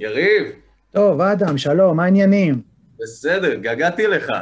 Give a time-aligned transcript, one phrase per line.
[0.00, 0.46] יריב.
[0.90, 2.62] טוב, אדם, שלום, מה העניינים?
[2.98, 4.32] בסדר, געגעתי לך.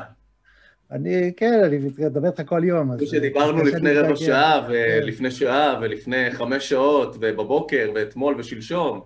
[0.91, 2.97] אני, כן, אני מדבר איתך כל יום.
[2.99, 9.01] כמו שדיברנו לפני רבע שעה, ולפני שעה, ולפני חמש שעות, ובבוקר, ואתמול ושלשום.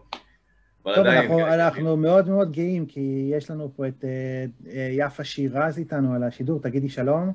[0.83, 6.15] טוב, אנחנו, אנחנו מאוד מאוד גאים, כי יש לנו פה את uh, יפה שירז איתנו
[6.15, 6.61] על השידור.
[6.61, 7.33] תגידי שלום.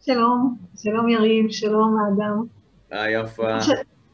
[0.00, 2.42] שלום, שלום יריב, שלום האדם.
[2.92, 3.58] אה, יפה.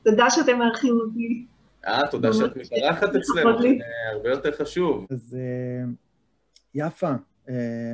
[0.05, 1.47] תודה שאתם מארחים אותי.
[1.87, 3.69] אה, תודה שאת מתארחת אצלנו, זה
[4.13, 5.07] הרבה יותר חשוב.
[5.11, 5.37] אז
[6.75, 7.13] יפה,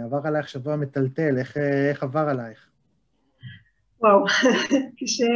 [0.04, 1.56] עבר עלייך שבוע מטלטל, איך,
[1.90, 2.68] איך עבר עלייך?
[4.00, 4.24] וואו,
[5.00, 5.26] קשה,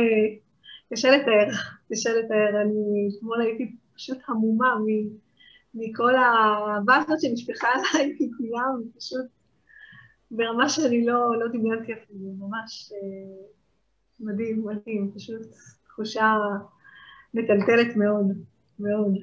[0.93, 1.49] קשה לתאר,
[1.93, 2.63] קשה לתאר.
[2.63, 4.75] אני אתמול הייתי פשוט המומה
[5.75, 9.27] מכל האהבה הזאת שנשפכה עליי מכולם, פשוט
[10.31, 13.47] ברמה שאני לא, לא דמיינתי אפילו, ממש אה,
[14.21, 15.43] מדהים, מדהים, פשוט
[15.85, 16.35] תחושה
[17.35, 18.27] מטלטלת מאוד,
[18.79, 19.19] מאוד.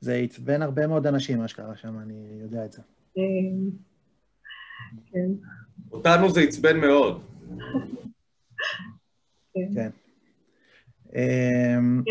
[0.00, 2.82] זה עצבן הרבה מאוד אנשים, מה שקרה שם, אני יודע את זה.
[3.18, 3.22] אה,
[5.06, 5.28] כן.
[5.92, 7.22] אותנו זה עצבן מאוד.
[9.54, 9.68] כן.
[9.74, 9.90] כן.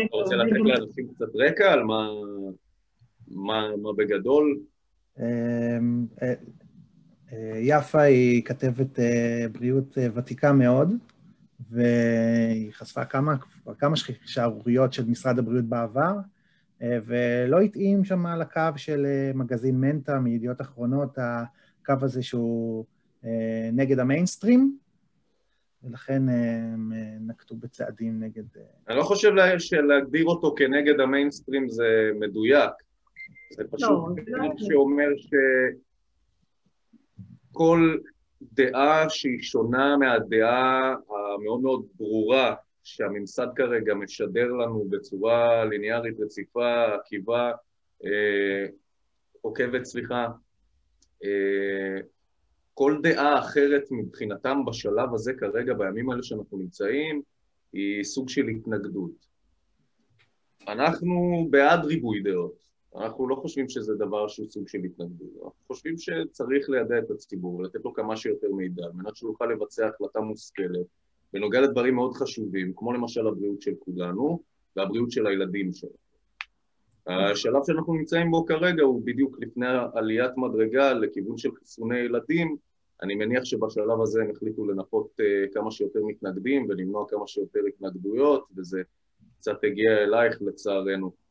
[0.06, 2.08] אתה רוצה לתת לאנשים קצת רקע על מה,
[3.28, 4.60] מה, מה בגדול?
[5.18, 6.34] אמ, אה,
[7.32, 8.98] אה, יפה היא כתבת
[9.52, 10.92] בריאות ותיקה מאוד,
[11.70, 13.36] והיא חשפה כמה,
[13.78, 16.16] כמה שערוריות של משרד הבריאות בעבר,
[16.80, 22.84] ולא התאים שם על הקו של מגזין מנטה מידיעות אחרונות, הקו הזה שהוא
[23.72, 24.78] נגד המיינסטרים,
[25.82, 28.44] ולכן הם נקטו בצעדים נגד...
[28.88, 32.70] אני לא חושב שלהגדיר אותו כנגד המיינסטרים זה מדויק.
[33.56, 35.08] זה פשוט לא, לא שאומר
[37.52, 37.96] שכל
[38.42, 42.54] דעה שהיא שונה מהדעה המאוד מאוד ברורה
[42.84, 47.52] שהממסד כרגע משדר לנו בצורה ליניארית, רציפה, עקיבה,
[48.04, 48.66] אה,
[49.40, 50.26] עוקבת, סליחה,
[51.24, 52.00] אה,
[52.74, 57.22] כל דעה אחרת מבחינתם בשלב הזה כרגע, בימים האלה שאנחנו נמצאים,
[57.72, 59.28] היא סוג של התנגדות.
[60.68, 62.68] אנחנו בעד ריבוי דעות.
[62.96, 67.54] אנחנו לא חושבים שזה דבר שהוא סוג של התנגדות, אנחנו חושבים שצריך לידע את הציבור
[67.54, 70.86] ולתת לו כמה שיותר מידע, על מנת שהוא יוכל לבצע החלטה מושכלת
[71.32, 74.42] בנוגע לדברים מאוד חשובים, כמו למשל הבריאות של כולנו
[74.76, 76.08] והבריאות של הילדים שלנו.
[77.06, 82.56] השלב שאנחנו נמצאים בו כרגע הוא בדיוק לפני עליית מדרגה לכיוון של חיסוני ילדים.
[83.02, 88.44] אני מניח שבשלב הזה הם החליטו לנפות uh, כמה שיותר מתנגדים ולמנוע כמה שיותר התנגדויות,
[88.56, 88.82] וזה
[89.38, 91.27] קצת הגיע אלייך לצערנו.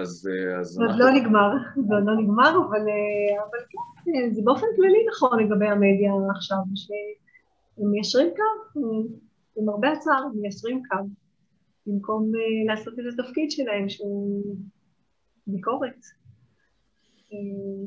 [0.00, 0.28] אז...
[0.60, 1.50] אז זה עוד לא נגמר,
[1.88, 6.58] זה עוד לא נגמר, אבל, אה, אבל כן, זה באופן כללי נכון לגבי המדיה עכשיו,
[6.74, 8.80] שהם מיישרים קו,
[9.56, 10.96] למרבה הצער, הם מיישרים קו,
[11.86, 12.32] במקום
[12.66, 14.56] לעשות את התפקיד שלהם, שהוא
[15.46, 16.00] ביקורת,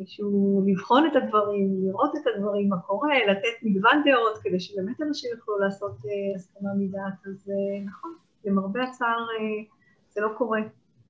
[0.05, 5.31] שהוא לבחון את הדברים, לראות את הדברים, מה קורה, לתת מגוון דעות, כדי שבאמת אנשים
[5.35, 5.97] יוכלו לעשות
[6.35, 7.51] הסכמה מדעת, אז
[7.85, 8.15] נכון,
[8.45, 9.73] למרבה הצער uh,
[10.09, 10.59] זה לא קורה.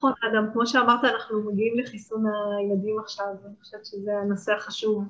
[0.03, 5.03] נכון, אדם, כמו שאמרת, אנחנו מגיעים לחיסון הילדים עכשיו, אני חושבת שזה הנושא החשוב.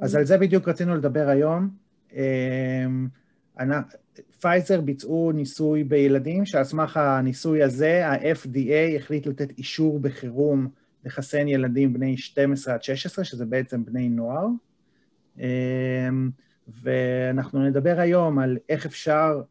[0.00, 1.70] אז על זה בדיוק רצינו לדבר היום.
[2.12, 3.08] אמ,
[4.40, 10.68] פייזר ביצעו ניסוי בילדים, שעל סמך הניסוי הזה, ה-FDA החליט לתת אישור בחירום
[11.04, 14.46] לחסן ילדים בני 12 עד 16, שזה בעצם בני נוער.
[15.38, 16.30] אמ,
[16.82, 19.42] ואנחנו נדבר היום על איך אפשר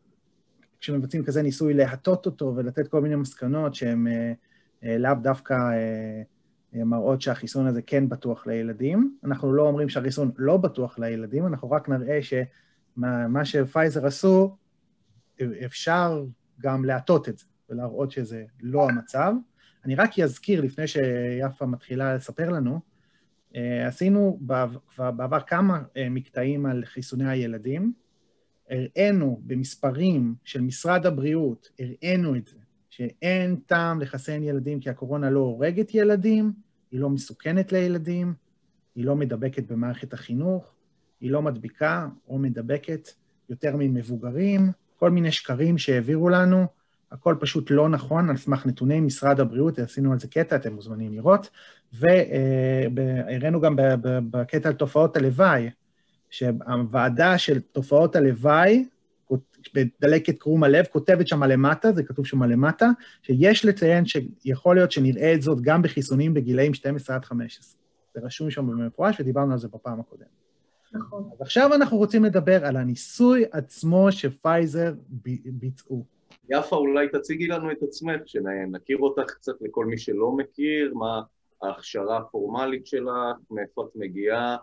[0.81, 4.33] כשמבצעים כזה ניסוי, להטות אותו ולתת כל מיני מסקנות שהן אה,
[4.83, 9.17] אה, לאו דווקא אה, מראות שהחיסון הזה כן בטוח לילדים.
[9.23, 14.57] אנחנו לא אומרים שהחיסון לא בטוח לילדים, אנחנו רק נראה שמה שפייזר עשו,
[15.65, 16.23] אפשר
[16.61, 19.33] גם להטות את זה ולהראות שזה לא המצב.
[19.85, 22.79] אני רק אזכיר, לפני שיפה מתחילה לספר לנו,
[23.87, 24.39] עשינו
[24.97, 27.93] בעבר כמה מקטעים על חיסוני הילדים,
[28.71, 32.57] הראינו במספרים של משרד הבריאות, הראינו את זה,
[32.89, 36.51] שאין טעם לחסן ילדים כי הקורונה לא הורגת ילדים,
[36.91, 38.33] היא לא מסוכנת לילדים,
[38.95, 40.73] היא לא מדבקת במערכת החינוך,
[41.21, 43.09] היא לא מדביקה או מדבקת
[43.49, 46.65] יותר ממבוגרים, כל מיני שקרים שהעבירו לנו,
[47.11, 51.13] הכל פשוט לא נכון, על סמך נתוני משרד הבריאות, עשינו על זה קטע, אתם מוזמנים
[51.13, 51.49] לראות,
[51.93, 53.75] והראינו גם
[54.05, 55.69] בקטע על תופעות הלוואי,
[56.31, 58.85] שהוועדה של תופעות הלוואי,
[59.73, 62.89] בדלקת קרום הלב, כותבת שם למטה, זה כתוב שם למטה,
[63.21, 67.79] שיש לציין שיכול להיות שנראה את זאת גם בחיסונים בגילאים 12 עד 15.
[68.15, 70.27] זה רשום שם במפורש, ודיברנו על זה בפעם הקודמת.
[70.93, 71.29] נכון.
[71.33, 74.93] אז עכשיו אנחנו רוצים לדבר על הניסוי עצמו שפייזר
[75.45, 76.05] ביצעו.
[76.49, 81.21] יפה, אולי תציגי לנו את עצמך, שנכיר אותך קצת לכל מי שלא מכיר, מה,
[81.61, 84.57] ההכשרה הפורמלית שלך, מאיפה את מגיעה,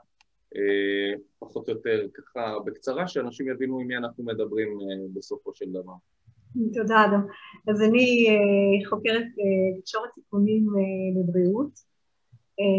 [1.38, 5.92] פחות או יותר ככה בקצרה, שאנשים יבינו עם מי אנחנו מדברים אה, בסופו של דבר.
[6.74, 7.26] תודה, אדם.
[7.70, 9.26] אז אני אה, חוקרת
[9.80, 10.66] תקשורת סיכונים
[11.16, 11.88] בבריאות,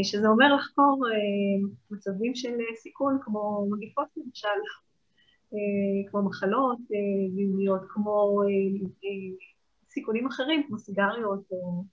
[0.03, 1.05] שזה אומר לחקור
[1.91, 4.47] מצבים של סיכון כמו מגיפות למשל,
[6.11, 6.77] כמו מחלות
[7.35, 8.41] זיהומיות, כמו
[9.89, 11.83] סיכונים אחרים כמו סיגריות או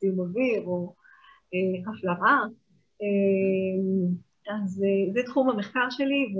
[0.00, 0.94] זיהום אוויר או
[1.86, 2.44] הפלרה.
[4.48, 6.34] אז אה, זה תחום המחקר שלי,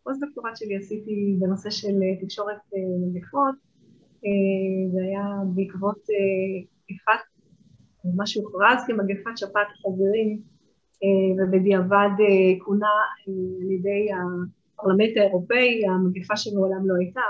[0.00, 2.60] ופוסט-דוקטורט אה, שלי עשיתי בנושא של אה, תקשורת
[3.06, 3.54] מגפות,
[4.92, 5.98] זה היה בעקבות
[6.90, 7.24] מגפת,
[8.16, 10.40] מה שהוכרז כמגפת שפעת החזירים,
[11.38, 12.10] ובדיעבד
[12.58, 12.86] כונה
[13.26, 17.20] על ידי הפרלמנט האירופאי, המגפה שמעולם לא הייתה.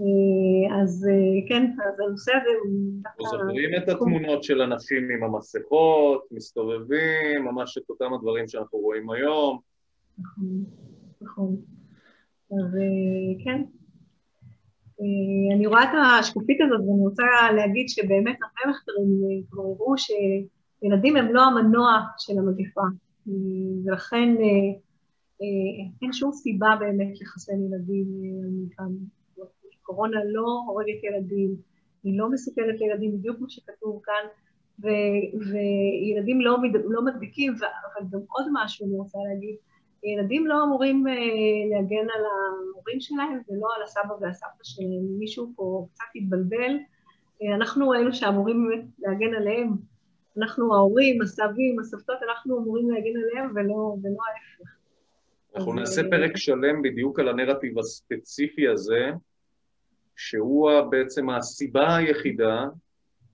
[0.00, 2.92] אה, אז אה, כן, אז הנושא הזה הוא...
[3.06, 9.10] אנחנו זוכרים את התמונות של אנשים עם המסכות, מסתובבים, ממש את אותם הדברים שאנחנו רואים
[9.10, 9.58] היום.
[10.18, 10.64] נכון,
[11.22, 11.56] נכון.
[12.50, 13.62] אז אה, כן.
[15.56, 15.88] אני רואה את
[16.20, 17.22] השקופית הזאת ואני רוצה
[17.56, 22.82] להגיד שבאמת הרבה מחקרים כבר הראו שילדים הם לא המנוע של המגפה,
[23.86, 24.34] ולכן
[26.02, 28.06] אין שום סיבה באמת לחסן ילדים
[28.64, 28.92] מכאן.
[29.92, 31.50] קורונה לא הורגת ילדים,
[32.04, 34.24] היא לא מסוכנת לילדים, בדיוק כמו שכתוב כאן,
[34.82, 39.56] ו- וילדים לא, לא מדביקים, אבל גם עוד משהו אני רוצה להגיד,
[40.04, 41.12] ילדים לא אמורים אה,
[41.70, 45.18] להגן על ההורים שלהם ולא על הסבא והסבתא שלהם.
[45.18, 46.76] מישהו פה קצת התבלבל,
[47.42, 49.68] אה, אנחנו אלו שאמורים באמת להגן עליהם.
[50.38, 54.72] אנחנו ההורים, הסבים, הסבתות, אנחנו אמורים להגן עליהם ולא, ולא ההפך.
[55.56, 59.10] אנחנו נעשה אה, פרק שלם בדיוק על הנרטיב הספציפי הזה,
[60.16, 62.64] שהוא בעצם הסיבה היחידה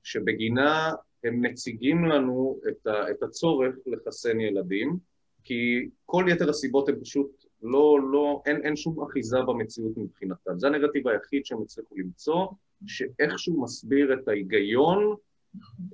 [0.03, 0.93] שבגינה
[1.25, 4.97] הם מציגים לנו את, ה, את הצורך לחסן ילדים,
[5.45, 10.59] כי כל יתר הסיבות הן פשוט לא, לא, אין, אין שום אחיזה במציאות מבחינתם.
[10.59, 12.47] זה הנרטיב היחיד שהם הצליחו למצוא,
[12.87, 15.15] שאיכשהו מסביר את ההיגיון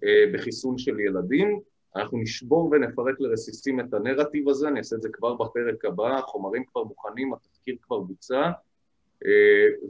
[0.05, 1.61] אה, בחיסון של ילדים.
[1.97, 6.65] אנחנו נשבור ונפרק לרסיסים את הנרטיב הזה, אני אעשה את זה כבר בפרק הבא, החומרים
[6.65, 8.51] כבר מוכנים, התחקיר כבר בוצע,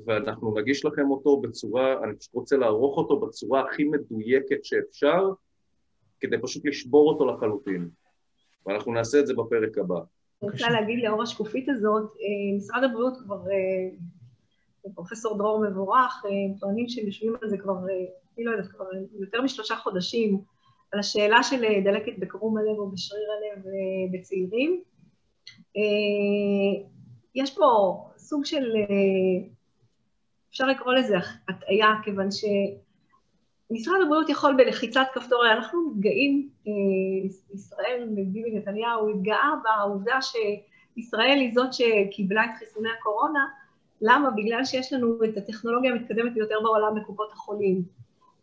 [0.07, 5.31] ואנחנו נגיש לכם אותו בצורה, אני פשוט רוצה לערוך אותו בצורה הכי מדויקת שאפשר,
[6.21, 7.89] כדי פשוט לשבור אותו לחלוטין.
[8.67, 9.99] ואנחנו נעשה את זה בפרק הבא.
[10.43, 16.59] אני רוצה להגיד לאור השקופית הזאת, אה, משרד הבריאות כבר, אה, פרופסור דרור מבורך, הם
[16.61, 17.75] טוענים שהם יושבים על זה כבר,
[18.37, 18.85] אני לא יודעת, כבר
[19.21, 20.41] יותר משלושה חודשים,
[20.93, 23.65] על השאלה של דלקת בקרום הלב או בשריר הלב
[24.13, 24.83] בצעירים.
[27.35, 29.49] יש פה סוג של, אה,
[30.51, 31.17] אפשר לקרוא לזה
[31.49, 36.73] הטעיה, כיוון שמשרד הבריאות יכול בלחיצת כפתור, אנחנו מתגאים, אה,
[37.55, 43.47] ישראל, ביבי נתניהו התגאה בעובדה שישראל היא זאת שקיבלה את חיסוני הקורונה,
[44.01, 44.31] למה?
[44.31, 47.83] בגלל שיש לנו את הטכנולוגיה המתקדמת ביותר בעולם בקופות החולים.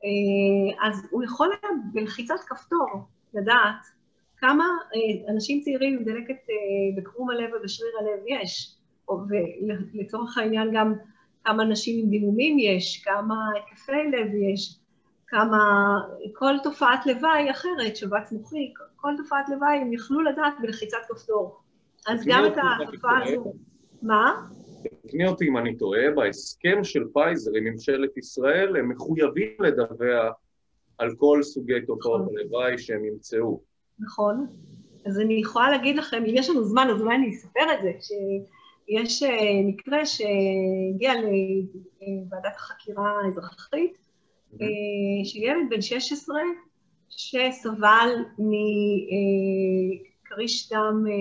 [0.04, 1.50] אה, אז הוא יכול
[1.94, 2.88] בלחיצת כפתור
[3.34, 3.86] לדעת
[4.38, 4.66] כמה
[5.30, 6.36] אנשים צעירים עם דלקת
[6.98, 8.81] בקרום הלב ובשריר הלב יש.
[9.30, 10.94] ולצורך העניין גם
[11.44, 14.80] כמה אנשים עם דימומים יש, כמה התקפי לב יש,
[15.28, 15.60] כמה,
[16.34, 21.60] כל תופעת לוואי אחרת, שבץ מוחי, כל תופעת לוואי הם יכלו לדעת בלחיצת כפתור.
[22.08, 23.54] אז גם את התופעה הזו...
[24.02, 24.48] מה?
[25.08, 30.34] תקני אותי אם אני טועה, בהסכם של פייזר עם ממשלת ישראל הם מחויבים לדווח
[30.98, 32.38] על כל סוגי תופעות נכון.
[32.38, 33.62] הלוואי שהם ימצאו.
[34.00, 34.48] נכון.
[35.06, 37.92] אז אני יכולה להגיד לכם, אם יש לנו זמן, אז אולי אני אספר את זה,
[38.00, 38.12] ש...
[38.92, 43.98] יש אה, מקרה שהגיע לוועדת החקירה האזרחית,
[44.62, 44.68] אה,
[45.24, 46.36] של ילד בן 16
[47.10, 48.10] שסבל
[50.30, 51.14] מכריש דם אה,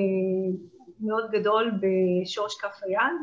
[1.00, 3.16] מאוד גדול בשורש כף היד.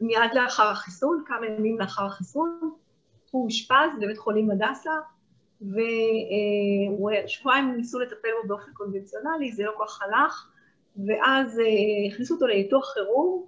[0.00, 2.70] מיד לאחר החיסון, כמה ימים לאחר החיסון,
[3.30, 4.90] הוא אושפז בבית חולים הדסה,
[7.26, 10.53] ושבועיים ניסו לטפל בו באופן קונבנציונלי, זה לא כל כך הלך,
[10.96, 11.64] ואז אה,
[12.12, 13.46] הכניסו אותו לניתוח חירום,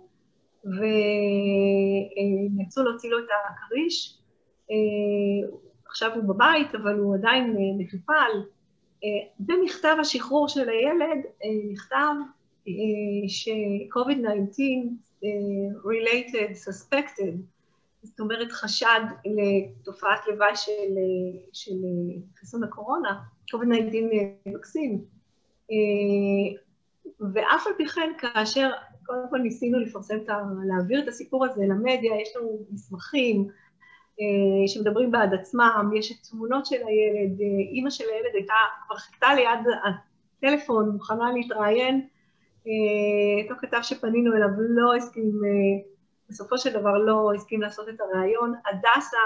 [2.55, 4.19] ונאלצו להוציא לו את הכריש.
[4.71, 4.76] אה,
[5.87, 8.31] עכשיו הוא בבית, אבל הוא עדיין אה, מטופל.
[9.38, 11.19] במכתב השחרור של הילד
[11.73, 12.15] נכתב
[13.29, 14.59] ש-COVID-19
[15.85, 17.37] related, suspected,
[18.03, 20.97] זאת אומרת חשד לתופעת לוואי של,
[21.53, 21.75] של
[22.37, 23.21] חיסון הקורונה,
[23.55, 23.97] COVID-19
[24.47, 25.05] מקסים.
[27.20, 28.70] ואף על פי כן, כאשר
[29.06, 30.42] קודם כל ניסינו לפרסם, את ה...
[30.66, 33.49] להעביר את הסיפור הזה למדיה, יש לנו מסמכים,
[34.20, 38.54] אה, שמדברים בעד עצמם, יש את תמונות של הילד, אה, אימא של הילד הייתה,
[38.87, 42.06] כבר חיכתה ליד הטלפון, מוכנה להתראיין,
[43.42, 45.40] אותו כתב שפנינו אליו לא הסכים,
[46.30, 48.54] בסופו של דבר לא הסכים לעשות את הראיון.
[48.66, 49.16] הדסה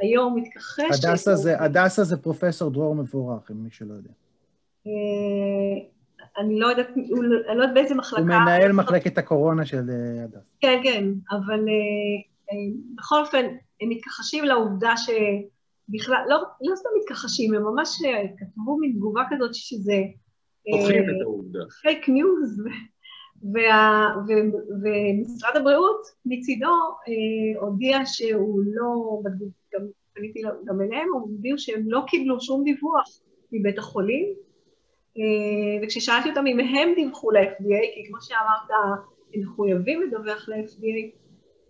[0.00, 1.04] היום מתכחשת...
[1.04, 4.10] הדסה זה, הדסה זה פרופסור דרור מבורך, אם מי שלא יודע.
[6.38, 8.22] אני לא יודעת, אני לא יודעת באיזה מחלקה...
[8.22, 9.90] הוא מנהל מחלקת הקורונה של
[10.24, 10.38] הדסה.
[10.60, 11.64] כן, כן, אבל
[12.94, 13.44] בכל אופן,
[13.80, 19.54] הם מתכחשים לעובדה שבכלל, לא, לא סתם מתכחשים, הם ממש אה, כתבו מין תגובה כזאת
[19.54, 19.94] שזה...
[20.62, 21.58] הופכים את העובדה.
[21.82, 22.62] fake news,
[24.82, 26.66] ומשרד הבריאות מצידו
[27.08, 29.20] אה, הודיע שהוא לא,
[29.74, 33.20] גם פניתי גם אליהם, הם הודיעו שהם לא קיבלו שום דיווח
[33.52, 34.47] מבית החולים, אה,
[35.82, 38.70] וכששאלתי אותם אם הם דיווחו ל-FDA, כי כמו שאמרת,
[39.34, 41.18] הם מחויבים לדווח ל-FDA,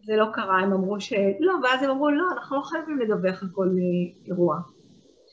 [0.03, 3.49] זה לא קרה, הם אמרו שלא, ואז הם אמרו, לא, אנחנו לא חייבים לדווח על
[3.53, 4.57] כל אה, אירוע.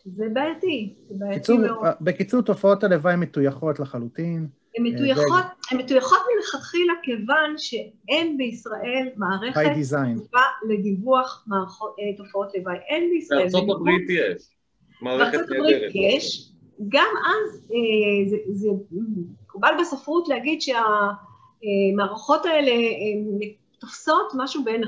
[0.06, 1.88] זה בעייתי, זה בעייתי קיצור, מאוד.
[2.02, 4.48] בקיצור, תופעות הלוואי מטויחות לחלוטין.
[4.78, 9.62] הן מטויחות, הן מטויחות מלכתחילה כיוון שאין בישראל מערכת
[10.16, 12.78] טובה לדיווח מערכות, אה, תופעות לוואי.
[12.90, 13.40] אין בישראל.
[13.40, 14.56] בארצות הברית יש.
[15.02, 16.52] בארצות הברית יש.
[16.90, 18.70] גם אז אה, זה, זה
[19.44, 22.72] מקובל בספרות להגיד שהמערכות האלה
[23.80, 24.88] תופסות משהו בין 1%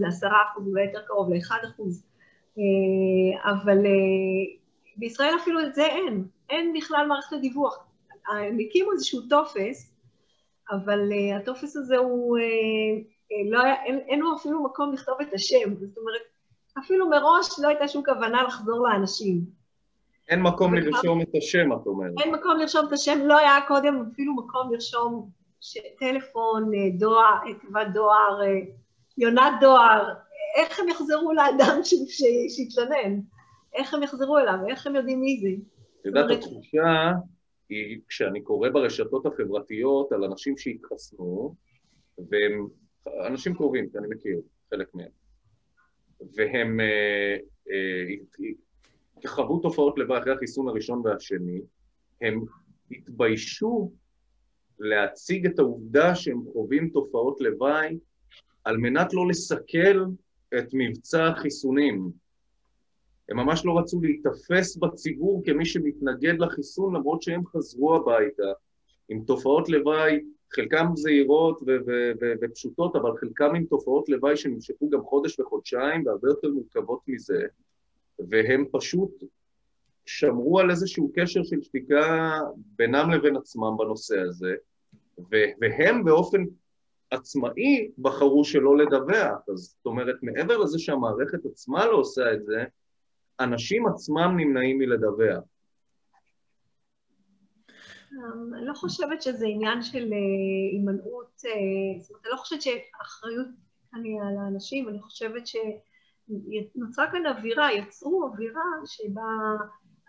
[0.00, 0.26] ל-10%,
[0.56, 1.82] אולי יותר קרוב ל-1%,
[2.58, 4.56] אה, אבל אה,
[4.96, 7.78] בישראל אפילו את זה אין, אין בכלל מערכת הדיווח.
[8.28, 9.94] הם הקימו איזשהו טופס,
[10.70, 11.00] אבל
[11.36, 12.38] הטופס הזה הוא,
[13.50, 16.20] לא היה, אין, אין לו אפילו מקום לכתוב את השם, זאת אומרת,
[16.78, 19.61] אפילו מראש לא הייתה שום כוונה לחזור לאנשים.
[20.28, 22.12] אין מקום לרשום את השם, את אומרת.
[22.20, 25.30] אין מקום לרשום את השם, לא היה קודם אפילו מקום לרשום
[25.98, 28.60] טלפון, אה, דואר, תיבת דואר, אה,
[29.18, 30.14] יונת דואר,
[30.56, 31.80] איך הם יחזרו לאדם
[32.48, 33.20] שהתלונן?
[33.74, 34.58] איך הם יחזרו אליו?
[34.68, 35.48] איך הם יודעים מי זה?
[36.00, 37.12] את יודעת, התחושה
[37.68, 41.54] היא, כשאני קורא ברשתות החברתיות על אנשים שהתחסנו,
[42.30, 42.66] והם
[43.26, 45.10] אנשים קרובים, שאני מכיר, חלק מהם,
[46.34, 47.36] והם אה,
[47.70, 48.14] אה,
[49.26, 51.60] חוו תופעות לוואי אחרי החיסון הראשון והשני,
[52.20, 52.44] הם
[52.90, 53.92] התביישו
[54.78, 57.98] להציג את העובדה שהם חווים תופעות לוואי
[58.64, 60.04] על מנת לא לסכל
[60.58, 62.10] את מבצע החיסונים.
[63.28, 68.52] הם ממש לא רצו להיתפס בציבור כמי שמתנגד לחיסון, למרות שהם חזרו הביתה
[69.08, 70.20] עם תופעות לוואי,
[70.54, 71.60] חלקם זהירות
[72.40, 77.42] ופשוטות, אבל חלקם עם תופעות לוואי שנמשכו גם חודש וחודשיים והרבה יותר מורכבות מזה,
[78.18, 79.24] והם פשוט
[80.06, 84.54] שמרו על איזשהו קשר של שתיקה בינם לבין עצמם בנושא הזה,
[85.60, 86.44] והם באופן
[87.10, 89.48] עצמאי בחרו שלא לדווח.
[89.52, 92.64] אז זאת אומרת, מעבר לזה שהמערכת עצמה לא עושה את זה,
[93.40, 95.44] אנשים עצמם נמנעים מלדווח.
[98.12, 100.18] אמ, אני לא חושבת שזה עניין של אה,
[100.72, 103.46] הימנעות, אה, זאת אומרת, אני לא חושבת שאחריות
[103.90, 105.46] כאן היא על האנשים, אני חושבת
[106.28, 109.22] שנוצרה כאן אווירה, יצרו אווירה שבה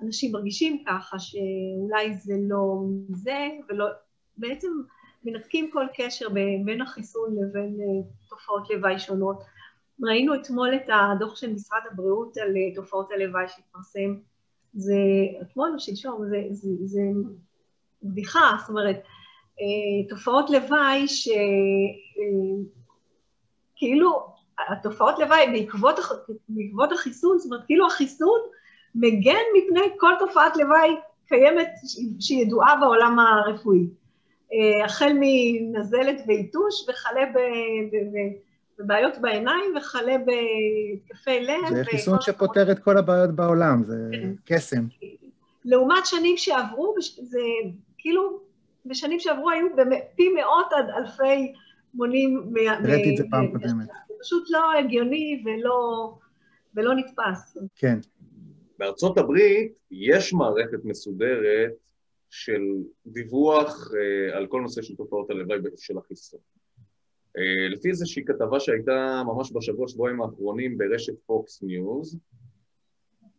[0.01, 3.85] אנשים מרגישים ככה, שאולי זה לא זה, ולא...
[4.37, 4.67] בעצם
[5.23, 6.27] מנתקים כל קשר
[6.65, 9.43] בין החיסון לבין אה, תופעות לוואי שונות.
[10.03, 14.15] ראינו אתמול את הדוח של משרד הבריאות על אה, תופעות הלוואי שהתפרסם.
[14.73, 14.95] זה,
[15.41, 17.01] אתמול או שלשום, זה, זה, זה
[18.03, 19.03] בדיחה, זאת אומרת,
[19.61, 21.07] אה, תופעות לוואי
[23.77, 24.32] שכאילו
[24.71, 25.99] התופעות לוואי בעקבות,
[26.49, 28.39] בעקבות החיסון, זאת אומרת, כאילו החיסון
[28.95, 30.95] מגן מפני כל תופעת לוואי
[31.27, 31.69] קיימת
[32.19, 33.87] שידועה בעולם הרפואי.
[34.53, 37.21] אה, החל מנזלת ויתוש וכלה
[38.79, 41.75] בבעיות בעיניים וכלה בהתקפי לב.
[41.75, 44.33] זה חיסון שפותר את כל הבעיות בעולם, זה כן.
[44.45, 44.83] קסם.
[45.65, 47.39] לעומת שנים שעברו, זה
[47.97, 48.39] כאילו,
[48.85, 49.67] בשנים שעברו היו
[50.15, 51.53] פי מאות עד אלפי
[51.93, 52.53] מונים...
[52.83, 53.87] ראיתי את זה פעם קודמת.
[54.23, 56.13] פשוט לא הגיוני ולא,
[56.75, 57.57] ולא נתפס.
[57.75, 57.99] כן.
[58.77, 61.73] בארצות הברית יש מערכת מסודרת
[62.29, 62.61] של
[63.05, 66.39] דיווח uh, על כל נושא של תופעות הלוואי של החיסון.
[66.39, 72.19] Uh, לפי איזושהי כתבה שהייתה ממש בשבוע, שבועיים האחרונים ברשת פוקס ניוז,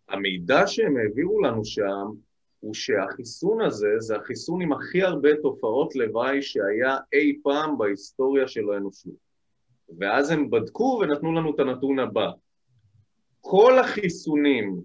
[0.09, 2.07] המידע שהם העבירו לנו שם
[2.61, 8.71] הוא שהחיסון הזה זה החיסון עם הכי הרבה תופעות לוואי שהיה אי פעם בהיסטוריה של
[8.71, 9.25] האנושות.
[9.99, 12.31] ואז הם בדקו ונתנו לנו את הנתון הבא.
[13.41, 14.81] כל החיסונים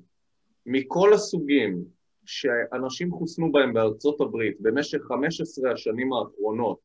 [0.65, 1.83] מכל הסוגים
[2.25, 6.79] שאנשים חוסנו בהם בארצות הברית במשך 15 השנים האחרונות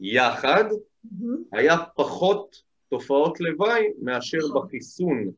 [0.00, 1.26] יחד, mm-hmm.
[1.52, 4.38] היה פחות תופעות לוואי מאשר.
[4.54, 5.30] בחיסון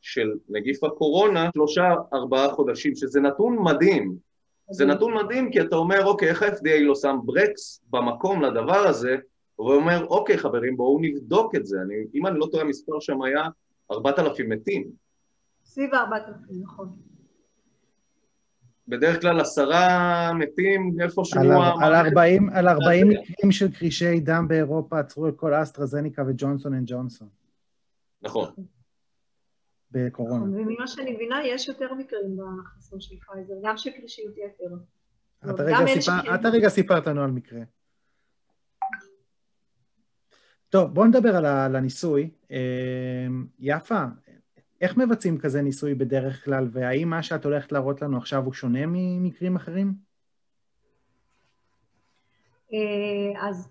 [0.00, 4.16] של נגיף הקורונה שלושה, ארבעה חודשים, שזה נתון מדהים.
[4.70, 9.16] זה נתון מדהים כי אתה אומר, אוקיי, איך ה-FDA לא שם ברקס במקום לדבר הזה,
[9.58, 11.76] והוא אומר, אוקיי, חברים, בואו נבדוק את זה.
[11.82, 13.42] אני, אם אני לא טועה, המספר שם היה
[13.90, 14.90] 4,000 מתים.
[15.64, 16.96] סביב 4,000, נכון.
[18.88, 21.40] בדרך כלל עשרה מתים איפשהו...
[21.40, 26.74] על, על 40, על 40 מקרים של קרישי דם באירופה עצרו את כל אסטרזניקה וג'ונסון
[26.74, 27.28] אנד ג'ונסון.
[28.22, 28.48] נכון.
[29.90, 30.44] בקורונה.
[30.44, 34.74] וממה שאני מבינה, יש יותר מקרים בחיסון של פייזר, גם של קרישיות יתר.
[36.34, 37.60] אתה רגע סיפרת לנו על מקרה.
[40.70, 42.30] טוב, בואו נדבר על הניסוי.
[43.58, 44.04] יפה,
[44.80, 48.80] איך מבצעים כזה ניסוי בדרך כלל, והאם מה שאת הולכת להראות לנו עכשיו הוא שונה
[48.86, 49.92] ממקרים אחרים?
[53.40, 53.68] אז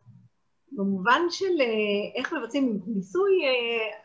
[0.71, 1.61] במובן של
[2.15, 3.31] איך מבצעים ניסוי,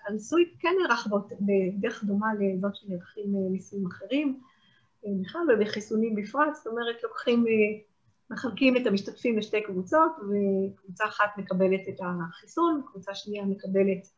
[0.08, 1.08] הניסוי כן נערך
[1.40, 4.40] בדרך דומה לזאת שנערכים ניסויים אחרים,
[5.20, 7.44] בכלל ובחיסונים בפרט, זאת אומרת לוקחים,
[8.30, 14.10] מחלקים את המשתתפים לשתי קבוצות, וקבוצה אחת מקבלת את החיסון, קבוצה שנייה מקבלת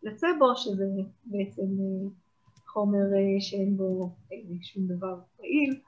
[0.00, 0.84] פלצבו, שזה
[1.24, 1.66] בעצם
[2.66, 3.04] חומר
[3.40, 4.10] שאין בו
[4.62, 5.80] שום דבר פעיל,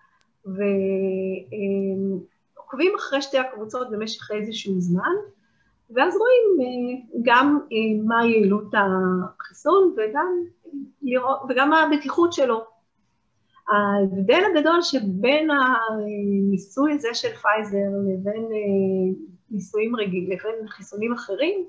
[2.57, 5.15] ועוקבים אחרי שתי הקבוצות במשך איזשהו זמן,
[5.91, 7.59] ואז רואים גם
[8.05, 10.45] מה יעילות החיסון וגם,
[11.49, 12.80] וגם הבטיחות שלו.
[13.71, 18.49] ההבדל הגדול שבין הניסוי הזה של פייזר לבין
[19.51, 21.65] ניסויים רגילים, לבין חיסונים אחרים,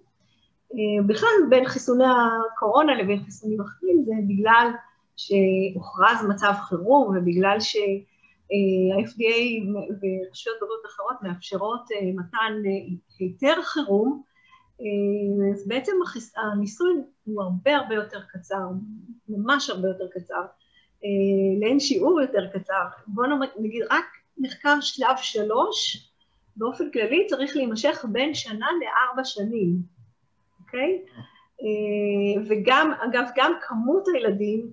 [1.07, 4.71] בכלל בין חיסוני הקורונה לבין חיסונים אחרים, זה בגלל
[5.17, 12.53] שהוכרז מצב חירום ובגלל שה-FDA ורשויות בריאות אחרות מאפשרות מתן
[13.19, 14.21] היתר חירום,
[15.53, 15.91] אז בעצם
[16.37, 16.89] הניסוי
[17.23, 18.67] הוא הרבה הרבה יותר קצר,
[19.29, 20.41] ממש הרבה יותר קצר,
[21.61, 22.83] לאין שיעור יותר קצר.
[23.07, 23.27] בואו
[23.59, 24.05] נגיד, רק
[24.37, 26.07] מחקר שלב שלוש,
[26.55, 29.75] באופן כללי צריך להימשך בין שנה לארבע שנים,
[30.59, 31.01] אוקיי?
[32.49, 34.71] וגם, אגב, גם כמות הילדים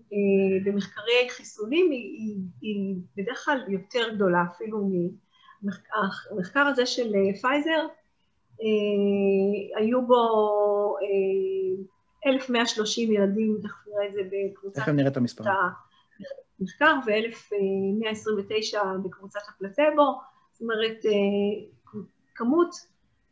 [0.64, 4.90] במחקרי חיסונים היא, היא בדרך כלל יותר גדולה, אפילו
[5.62, 7.86] מהמחקר הזה של פייזר,
[9.76, 10.96] היו בו
[12.26, 14.80] 1,130 ילדים, תכף נראה את זה בקבוצת...
[14.80, 15.52] תכף נראה את המספרים.
[16.60, 20.20] מחקר ו-1,129 בקבוצת הפלטבו,
[20.52, 21.04] זאת אומרת,
[22.34, 22.70] כמות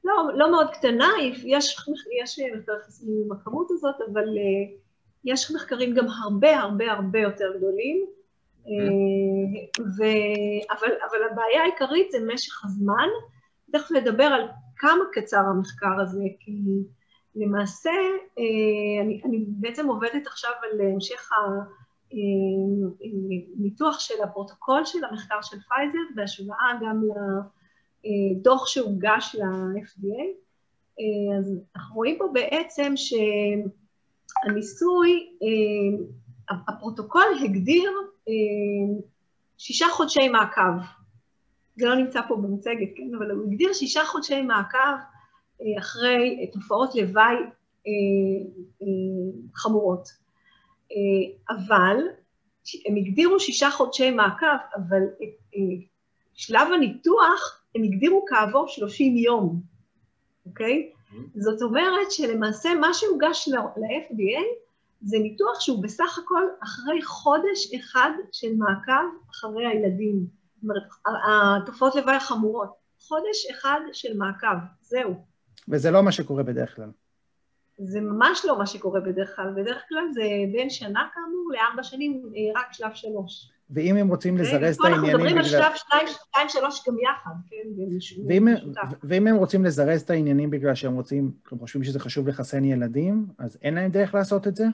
[0.07, 4.79] לא, לא מאוד קטנה, יש, יש מחקר חיסונים עם הכמות הזאת, אבל uh,
[5.25, 8.07] יש מחקרים גם הרבה הרבה הרבה יותר גדולים,
[8.65, 8.69] uh,
[9.81, 10.03] ו,
[10.71, 13.09] אבל, אבל הבעיה העיקרית זה משך הזמן,
[13.73, 16.53] תכף נדבר על כמה קצר המחקר הזה, כי
[17.35, 17.91] למעשה
[19.03, 21.31] אני, אני בעצם עובדת עכשיו על המשך
[23.59, 27.11] הניתוח של הפרוטוקול של המחקר של פייזר, בהשוואה גם ל...
[28.43, 30.25] דוח שהוגש ל-FDA,
[31.39, 32.93] אז אנחנו רואים פה בעצם
[34.45, 35.37] שהניסוי,
[36.69, 37.91] הפרוטוקול הגדיר
[39.59, 40.79] שישה חודשי מעקב.
[41.77, 43.15] זה לא נמצא פה במצגת, כן?
[43.19, 44.97] אבל הוא הגדיר שישה חודשי מעקב
[45.79, 47.35] אחרי תופעות לוואי
[49.55, 50.26] חמורות.
[51.51, 51.97] אבל,
[52.87, 54.47] הם הגדירו שישה חודשי מעקב,
[54.77, 55.03] אבל
[56.35, 59.61] שלב הניתוח הם הגדירו כעבור 30 יום,
[60.47, 60.91] אוקיי?
[60.93, 61.17] Mm-hmm.
[61.35, 64.43] זאת אומרת שלמעשה מה שהוגש ל-FDA
[65.03, 70.27] זה ניתוח שהוא בסך הכל אחרי חודש אחד של מעקב אחרי הילדים.
[70.55, 70.83] זאת אומרת,
[71.63, 72.87] התופעות לוואי החמורות.
[73.01, 75.15] חודש אחד של מעקב, זהו.
[75.69, 76.91] וזה לא מה שקורה בדרך כלל.
[77.79, 79.53] זה ממש לא מה שקורה בדרך כלל.
[79.57, 83.51] בדרך כלל זה בין שנה כאמור לארבע שנים, אה, רק שלב שלוש.
[83.71, 85.11] ואם הם רוצים לזרז את העניינים.
[85.11, 87.69] אנחנו מדברים על שלב שתיים, שתיים, שלוש גם יחד, כן?
[88.29, 88.49] ואם,
[89.03, 93.27] ואם הם רוצים לזרז את העניינים בגלל שהם רוצים, הם חושבים שזה חשוב לחסן ילדים,
[93.39, 94.65] אז אין להם דרך לעשות את זה?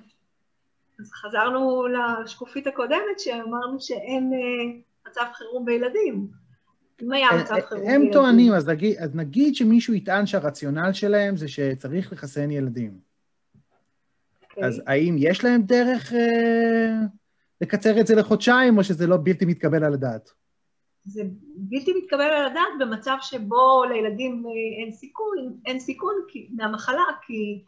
[1.00, 6.41] אז חזרנו לשקופית הקודמת, שאמרנו שאין אה, מצב חירום בילדים.
[7.02, 7.90] אם היה מצב חירום.
[7.90, 12.90] הם טוענים, אז נגיד, אז נגיד שמישהו יטען שהרציונל שלהם זה שצריך לחסן ילדים.
[12.90, 14.50] Okay.
[14.50, 14.64] אוקיי.
[14.64, 16.12] אז האם יש להם דרך...
[16.12, 17.06] אה...
[17.62, 20.30] לקצר את זה לחודשיים, או שזה לא בלתי מתקבל על הדעת?
[21.04, 21.22] זה
[21.56, 27.62] בלתי מתקבל על הדעת במצב שבו לילדים אה, אין סיכון, אין סיכון כי, מהמחלה, כי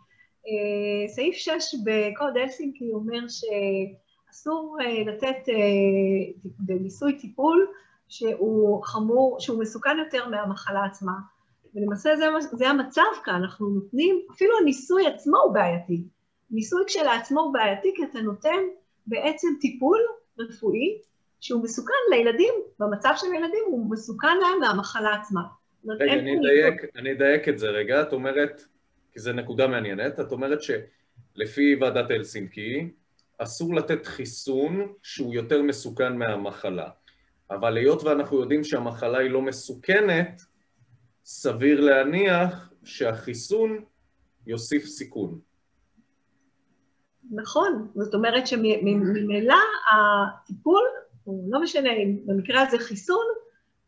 [0.46, 7.66] אה, סעיף 6 בקוד אלסינקי אומר שאסור אה, לתת אה, בניסוי טיפול
[8.08, 11.12] שהוא חמור, שהוא מסוכן יותר מהמחלה עצמה.
[11.74, 16.04] ולמעשה זה, זה המצב כאן, אנחנו נותנים, אפילו הניסוי עצמו הוא בעייתי.
[16.50, 18.58] ניסוי כשלעצמו הוא בעייתי כי אתה נותן
[19.06, 19.98] בעצם טיפול
[20.38, 20.98] רפואי
[21.40, 25.42] שהוא מסוכן לילדים, במצב של הילדים הוא מסוכן להם מהמחלה עצמה.
[25.88, 28.64] רגע, אני אדייק, אני אדייק את זה רגע, את אומרת,
[29.12, 32.90] כי זו נקודה מעניינת, את אומרת שלפי ועדת הלסינקי,
[33.38, 36.88] אסור לתת חיסון שהוא יותר מסוכן מהמחלה.
[37.50, 40.42] אבל היות ואנחנו יודעים שהמחלה היא לא מסוכנת,
[41.24, 43.84] סביר להניח שהחיסון
[44.46, 45.40] יוסיף סיכון.
[47.30, 49.56] נכון, זאת אומרת שממילא
[49.92, 50.82] הטיפול,
[51.26, 53.24] לא משנה אם במקרה הזה חיסון,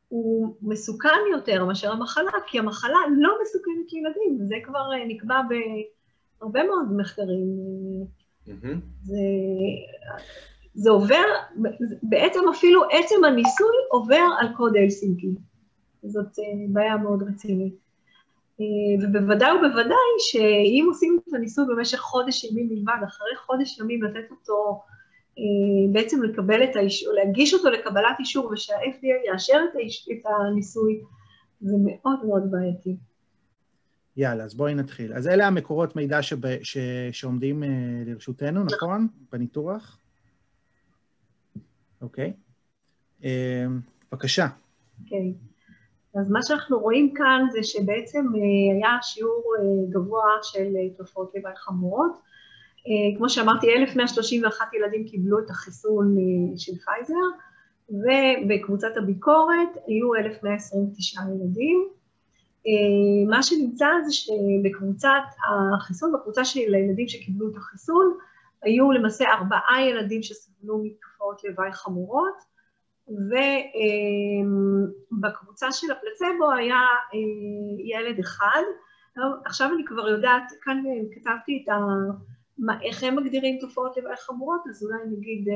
[0.08, 5.40] הוא מסוכן יותר מאשר המחלה, כי המחלה לא מסוכנת לילדים, וזה כבר נקבע
[6.40, 7.46] בהרבה מאוד מחקרים.
[8.46, 8.76] Mm-hmm.
[9.02, 9.16] זה,
[10.76, 11.24] זה עובר,
[12.02, 15.34] בעצם אפילו עצם הניסוי עובר על קוד הלסינקי.
[16.02, 17.74] זאת אה, בעיה מאוד רצינית.
[18.60, 18.64] אה,
[19.08, 24.82] ובוודאי ובוודאי שאם עושים את הניסוי במשך חודש ימים בלבד, אחרי חודש ימים לתת אותו,
[25.38, 31.00] אה, בעצם לקבל את האישור, להגיש אותו לקבלת אישור ושה-FDA יאשר את, האיש, את הניסוי,
[31.60, 32.96] זה מאוד מאוד בעייתי.
[34.16, 35.12] יאללה, אז בואי נתחיל.
[35.12, 36.78] אז אלה המקורות מידע שב, ש,
[37.12, 37.62] שעומדים
[38.06, 39.08] לרשותנו, נכון?
[39.32, 39.98] בניתוח?
[42.02, 42.32] אוקיי.
[44.12, 44.46] בבקשה.
[45.02, 45.34] אוקיי.
[46.20, 51.32] אז מה שאנחנו רואים כאן זה שבעצם אה, היה שיעור אה, גבוה של אה, תופעות
[51.34, 52.26] לוואי חמורות.
[53.16, 56.16] כמו שאמרתי, 1,131 ילדים קיבלו את החיסון
[56.56, 57.14] של פייזר,
[57.90, 61.88] ובקבוצת הביקורת היו 1,129 ילדים.
[63.28, 65.24] מה שנמצא זה שבקבוצת
[65.76, 68.16] החיסון, בקבוצה של הילדים שקיבלו את החיסון,
[68.66, 72.56] היו למעשה ארבעה ילדים שסבלו מתופעות לוואי חמורות,
[75.12, 76.80] ובקבוצה של הפלצבו היה
[77.14, 77.18] אה,
[77.84, 78.62] ילד אחד.
[79.44, 80.82] עכשיו אני כבר יודעת, כאן
[81.14, 81.74] כתבתי את ה...
[82.58, 85.54] מה, איך הם מגדירים תופעות לוואי חמורות, אז אולי נגיד אה,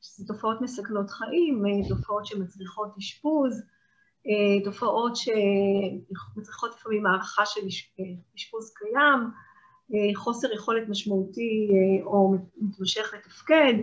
[0.00, 3.62] שזה תופעות מסכנות חיים, אה, תופעות שמצריכות אשפוז,
[4.64, 7.60] תופעות שמצריכות לפעמים הערכה של
[8.36, 9.20] אשפוז קיים,
[10.14, 11.68] חוסר יכולת משמעותי
[12.04, 13.74] או מתמשך לתפקד,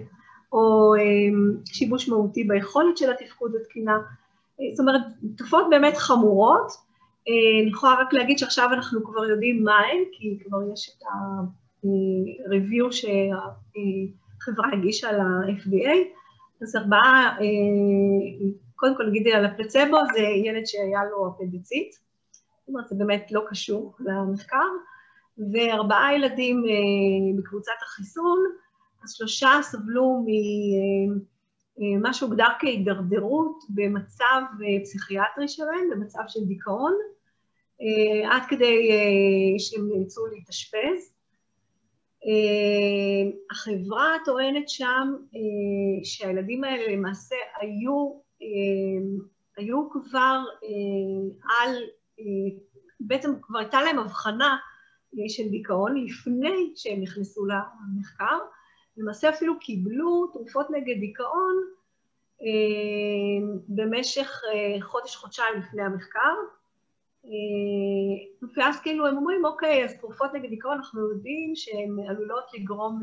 [0.51, 3.97] או אמ, שיבוש מהותי ביכולת של התפקוד התקינה.
[4.73, 5.01] זאת אומרת,
[5.37, 6.71] תופעות באמת חמורות.
[7.27, 11.03] אה, אני יכולה רק להגיד שעכשיו אנחנו כבר יודעים מה הן, כי כבר יש את
[11.03, 15.95] ה-review שהחברה הגישה ל-FDA,
[16.61, 22.87] אז ארבעה, אה, קודם כל נגיד על הפלצבו, זה ילד שהיה לו אפנדיצית, זאת אומרת,
[22.87, 24.67] זה באמת לא קשור למחקר,
[25.53, 28.39] וארבעה ילדים אה, בקבוצת החיסון,
[29.03, 30.25] אז שלושה סבלו
[31.77, 34.41] ממה שהוגדר כהידרדרות במצב
[34.83, 36.93] פסיכיאטרי שלהם, במצב של דיכאון,
[38.31, 38.89] עד כדי
[39.57, 41.13] שהם נאלצו להתאשפז.
[43.51, 45.13] החברה טוענת שם
[46.03, 48.19] שהילדים האלה למעשה היו,
[49.57, 50.39] היו כבר
[51.59, 51.75] על,
[52.99, 54.57] בעצם כבר הייתה להם הבחנה
[55.27, 58.37] של דיכאון לפני שהם נכנסו למחקר,
[58.97, 61.55] למעשה אפילו קיבלו תרופות נגד דיכאון
[62.41, 66.35] אה, במשך אה, חודש-חודשיים לפני המחקר.
[67.25, 72.99] אה, ואז כאילו הם אומרים, אוקיי, אז תרופות נגד דיכאון, אנחנו יודעים שהן עלולות לגרום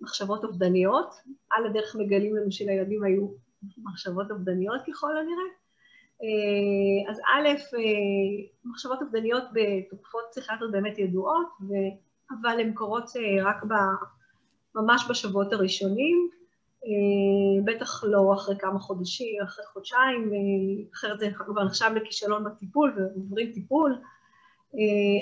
[0.00, 1.14] למחשבות אובדניות.
[1.50, 3.28] על הדרך מגלים לנו שלילדים היו
[3.78, 5.57] מחשבות אובדניות ככל הנראה.
[7.10, 7.48] אז א',
[8.64, 11.46] מחשבות אובדניות בתרופות פסיכיאטריות באמת ידועות,
[12.30, 13.74] אבל הן קורות אה, רק ב,
[14.74, 16.30] ממש בשבועות הראשונים,
[16.84, 22.94] אה, בטח לא אחרי כמה חודשים, אחרי חודשיים, אה, אחרת זה כבר נחשב לכישלון בטיפול
[22.96, 23.98] ועוברים טיפול.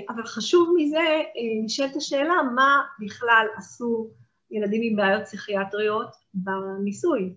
[0.08, 1.22] אבל חשוב מזה,
[1.64, 4.10] נשאלת השאלה מה בכלל עשו
[4.50, 7.34] ילדים עם בעיות פסיכיאטריות בניסוי.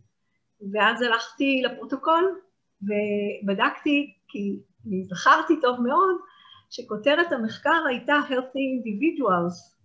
[0.72, 2.40] ואז הלכתי לפרוטוקול
[2.82, 4.60] ובדקתי, כי
[5.02, 6.16] זכרתי טוב מאוד,
[6.70, 9.76] שכותרת המחקר הייתה Healthy Individuals,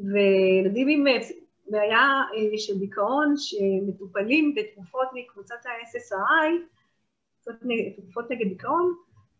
[0.00, 1.04] וילדים עם
[1.66, 6.52] בעיה אה, של דיכאון שמטופלים בתרופות מקבוצת ה-SSRI,
[7.96, 8.94] תרופות נגד דיכאון,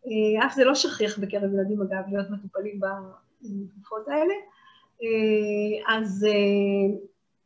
[0.05, 4.33] אה, אף זה לא שכיח בקרב ילדים אגב להיות מטופלים בתרופות האלה,
[5.03, 6.27] אה, אז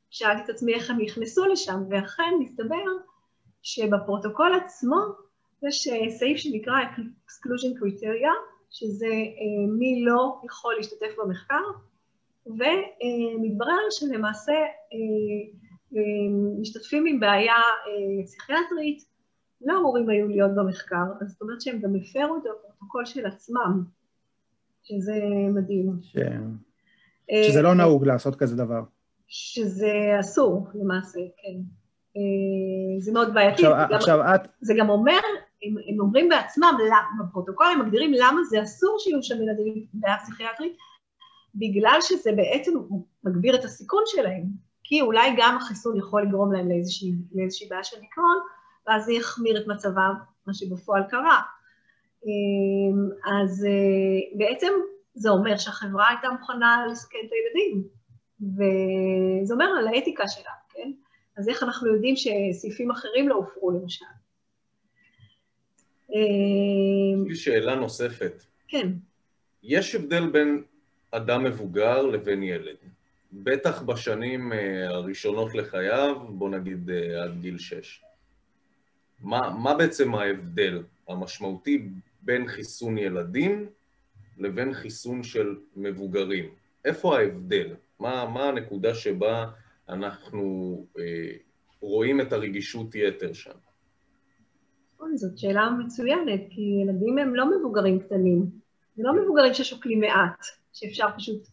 [0.09, 2.83] שאלתי את עצמי איך הם נכנסו לשם, ואכן מסתבר
[3.67, 4.95] שבפרוטוקול עצמו
[5.67, 5.87] יש
[6.19, 6.73] סעיף שנקרא
[7.27, 8.33] Exclusion Criteria,
[8.69, 11.63] שזה אה, מי לא יכול להשתתף במחקר,
[12.45, 14.97] ומתברר שלמעשה אה,
[15.95, 16.01] אה,
[16.59, 17.55] משתתפים עם בעיה
[18.23, 19.03] פסיכיאטרית
[19.61, 23.83] לא אמורים היו להיות במחקר, אז זאת אומרת שהם גם הפרו את הפרוטוקול של עצמם,
[24.83, 25.19] שזה
[25.55, 25.91] מדהים.
[26.01, 26.17] ש...
[27.47, 28.83] שזה לא נהוג לעשות כזה דבר.
[29.27, 31.59] שזה אסור למעשה, כן.
[32.17, 33.65] אה, זה מאוד בעייתי.
[33.65, 34.47] עכשיו, זה גם, עכשיו את...
[34.61, 35.19] זה גם אומר,
[35.63, 36.77] הם, הם אומרים בעצמם,
[37.19, 40.77] בפרוטוקול הם מגדירים למה זה אסור שיהיו שם ילדים עם בעיה פסיכיאטרית,
[41.55, 42.71] בגלל שזה בעצם
[43.23, 44.43] מגביר את הסיכון שלהם,
[44.83, 48.37] כי אולי גם החיסון יכול לגרום להם לאיזושהי, לאיזושהי בעיה של דיכאון,
[48.87, 50.13] ואז זה יחמיר את מצבם,
[50.47, 51.41] מה שבפועל קרה.
[52.25, 54.73] אה, אז אה, בעצם
[55.13, 57.83] זה אומר שהחברה הייתה מוכנה לסכן את הילדים,
[58.41, 60.91] וזה אומר על האתיקה שלה, כן?
[61.37, 64.05] אז איך אנחנו יודעים שסעיפים אחרים לא הופרו למשל?
[66.09, 68.43] יש לי שאלה נוספת.
[68.67, 68.91] כן.
[69.63, 70.63] יש הבדל בין
[71.11, 72.75] אדם מבוגר לבין ילד.
[73.33, 78.03] בטח בשנים אה, הראשונות לחייו, בוא נגיד אה, עד גיל שש.
[79.19, 81.89] מה, מה בעצם ההבדל המשמעותי
[82.21, 83.69] בין חיסון ילדים
[84.37, 86.49] לבין חיסון של מבוגרים?
[86.85, 87.73] איפה ההבדל?
[87.99, 89.45] מה, מה הנקודה שבה
[89.89, 91.37] אנחנו אה,
[91.81, 93.51] רואים את הרגישות יתר שם?
[94.95, 98.45] נכון, זאת שאלה מצוינת, כי ילדים הם לא מבוגרים קטנים,
[98.95, 101.47] זה לא מבוגרים ששוקלים מעט, שאפשר פשוט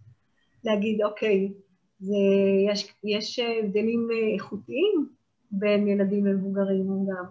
[0.65, 1.53] להגיד, אוקיי,
[1.99, 2.17] זה,
[2.73, 5.09] יש, יש הבדלים איכותיים
[5.51, 7.25] בין ילדים למבוגרים, גם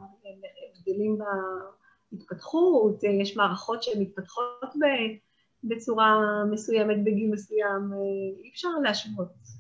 [0.78, 1.18] הבדלים
[2.12, 4.74] בהתפתחות, יש מערכות שהן מתפתחות
[5.64, 6.16] בצורה
[6.52, 7.94] מסוימת בגיל מסוים,
[8.44, 9.53] אי אפשר להשוות.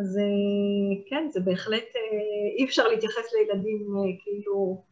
[0.00, 0.18] אז
[1.10, 1.84] כן, זה בהחלט,
[2.58, 3.86] אי אפשר להתייחס לילדים
[4.24, 4.84] כאילו,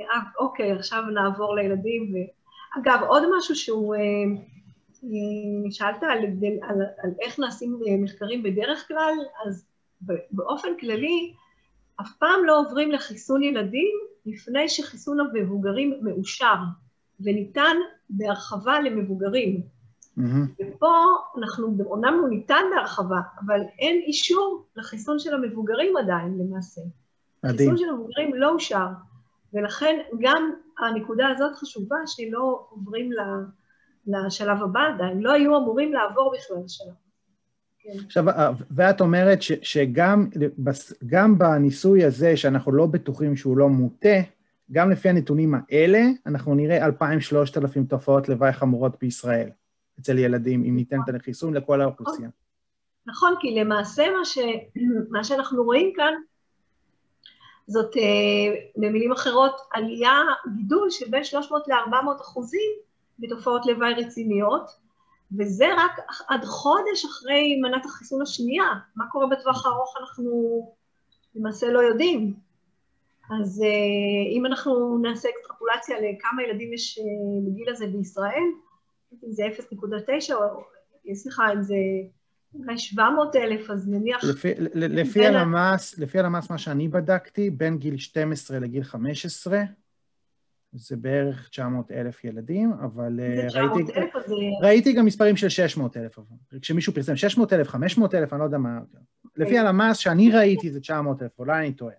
[0.00, 2.02] אה, אוקיי, עכשיו נעבור לילדים.
[2.02, 2.16] ו...
[2.80, 3.94] אגב, עוד משהו שהוא,
[5.70, 6.18] שאלת על,
[6.62, 9.14] על, על איך נעשים מחקרים בדרך כלל,
[9.46, 9.66] אז
[10.30, 11.32] באופן כללי,
[12.00, 13.94] אף פעם לא עוברים לחיסון ילדים
[14.26, 16.56] לפני שחיסון המבוגרים מאושר
[17.20, 17.76] וניתן
[18.10, 19.62] בהרחבה למבוגרים.
[20.18, 20.64] Mm-hmm.
[20.76, 20.92] ופה
[21.38, 26.80] אנחנו, אומנם הוא ניתן בהרחבה, אבל אין אישור לחיסון של המבוגרים עדיין למעשה.
[27.44, 27.70] מדהים.
[27.70, 28.86] החיסון של המבוגרים לא אושר,
[29.54, 33.10] ולכן גם הנקודה הזאת חשובה שלא עוברים
[34.06, 36.94] לשלב הבא עדיין, לא היו אמורים לעבור בכלל לשלב.
[37.78, 37.98] כן.
[38.04, 38.24] עכשיו,
[38.70, 44.18] ואת אומרת ש, שגם בניסוי הזה, שאנחנו לא בטוחים שהוא לא מוטה,
[44.72, 46.92] גם לפי הנתונים האלה, אנחנו נראה 2,000-3,000
[47.88, 49.48] תופעות לוואי חמורות בישראל,
[50.00, 52.28] אצל ילדים, אם ניתן את החיסון לכל האוכלוסייה.
[53.06, 54.38] נכון, כי למעשה מה, ש...
[55.10, 56.14] מה שאנחנו רואים כאן,
[57.66, 58.02] זאת אה,
[58.76, 60.22] במילים אחרות עלייה,
[60.56, 62.70] גידול של בין 300 ל-400 אחוזים
[63.18, 64.70] בתופעות לוואי רציניות,
[65.38, 65.92] וזה רק
[66.28, 68.64] עד חודש אחרי מנת החיסון השנייה.
[68.96, 70.32] מה קורה בטווח הארוך אנחנו
[71.34, 72.34] למעשה לא יודעים.
[73.40, 77.04] אז אה, אם אנחנו נעשה אקסטרפולציה לכמה ילדים יש אה,
[77.46, 78.44] בגיל הזה בישראל,
[79.24, 81.74] אם זה 0.9, או סליחה, אם זה
[82.54, 84.24] אולי 700 אלף, אז נניח...
[84.24, 89.62] לפי, לפי הלמ"ס, לפי הלמ"ס, מה שאני בדקתי, בין גיל 12 לגיל 15,
[90.72, 94.14] זה בערך 900 אלף ילדים, אבל אה, ראיתי, אלף,
[94.62, 96.18] ראיתי גם מספרים של 600 אלף,
[96.60, 98.80] כשמישהו פרסם 600 אלף, 500 אלף, אני לא יודע מה...
[99.24, 99.58] לפי אוקיי.
[99.58, 101.94] הלמ"ס שאני ראיתי זה 900 אלף, אולי אני טועה.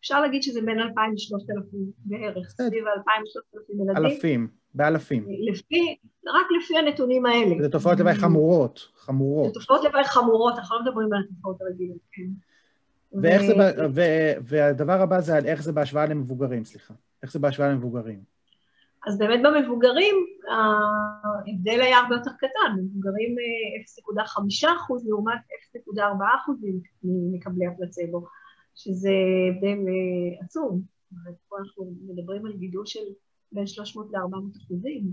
[0.00, 3.96] אפשר להגיד שזה בין 2,000 ל-3,000 בערך, סביב 2,000 ל-3,000 ילדים.
[3.96, 5.26] אלפים, באלפים.
[5.52, 7.62] לפי, רק לפי הנתונים האלה.
[7.62, 9.54] זה תופעות לוואי חמורות, חמורות.
[9.54, 12.22] זה תופעות לוואי חמורות, אנחנו לא מדברים על התופעות הרגילות, כן.
[13.22, 13.54] ואיך זה,
[14.42, 16.94] והדבר הבא זה על איך זה בהשוואה למבוגרים, סליחה.
[17.22, 18.20] איך זה בהשוואה למבוגרים?
[19.06, 20.14] אז באמת במבוגרים
[20.50, 23.36] ההבדל היה הרבה יותר קטן, במבוגרים
[24.64, 25.38] 0.5 אה, אחוז לעומת
[25.76, 26.00] 0.4
[26.42, 26.56] אחוז
[27.04, 28.26] ממקבלי הפלצבו.
[28.74, 29.10] שזה
[29.50, 30.80] הבדל אה, עצום.
[31.48, 33.00] פה אנחנו מדברים על גידול של
[33.52, 35.12] בין 300 ל-400 אחוזים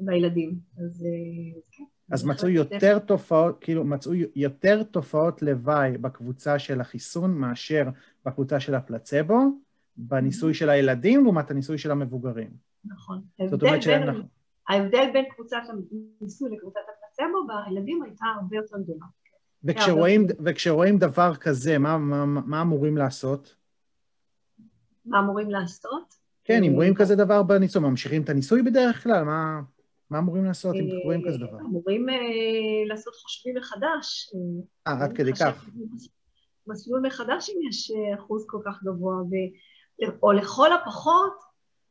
[0.00, 1.84] בילדים, אז אה, כן.
[2.10, 7.88] אז מצאו יותר תופעות, כאילו מצאו יותר תופעות לוואי בקבוצה של החיסון מאשר
[8.24, 9.40] בקבוצה של הפלצבו,
[9.96, 12.50] בניסוי של הילדים לעומת הניסוי של המבוגרים.
[12.84, 13.22] נכון.
[13.50, 14.26] זאת אומרת שאין נכון.
[14.68, 15.62] ההבדל בין קבוצת
[16.20, 19.06] הניסוי לקבוצת הפלצבו בילדים הייתה הרבה יותר גדולה.
[19.64, 23.56] וכשרואים, וכשרואים דבר כזה, מה, מה, מה אמורים לעשות?
[25.04, 26.25] מה אמורים לעשות?
[26.46, 29.24] כן, אם רואים כזה דבר בניסוי, ממשיכים את הניסוי בדרך כלל?
[29.24, 29.60] מה,
[30.10, 31.60] מה אמורים לעשות אם רואים כזה דבר?
[31.60, 32.14] אמורים אה,
[32.88, 34.30] לעשות חושבים מחדש.
[34.86, 35.68] אה, עד כדי כך.
[36.66, 39.16] מסלול מחדש אם יש אה, אחוז כל כך גבוה.
[40.22, 41.32] או לכל הפחות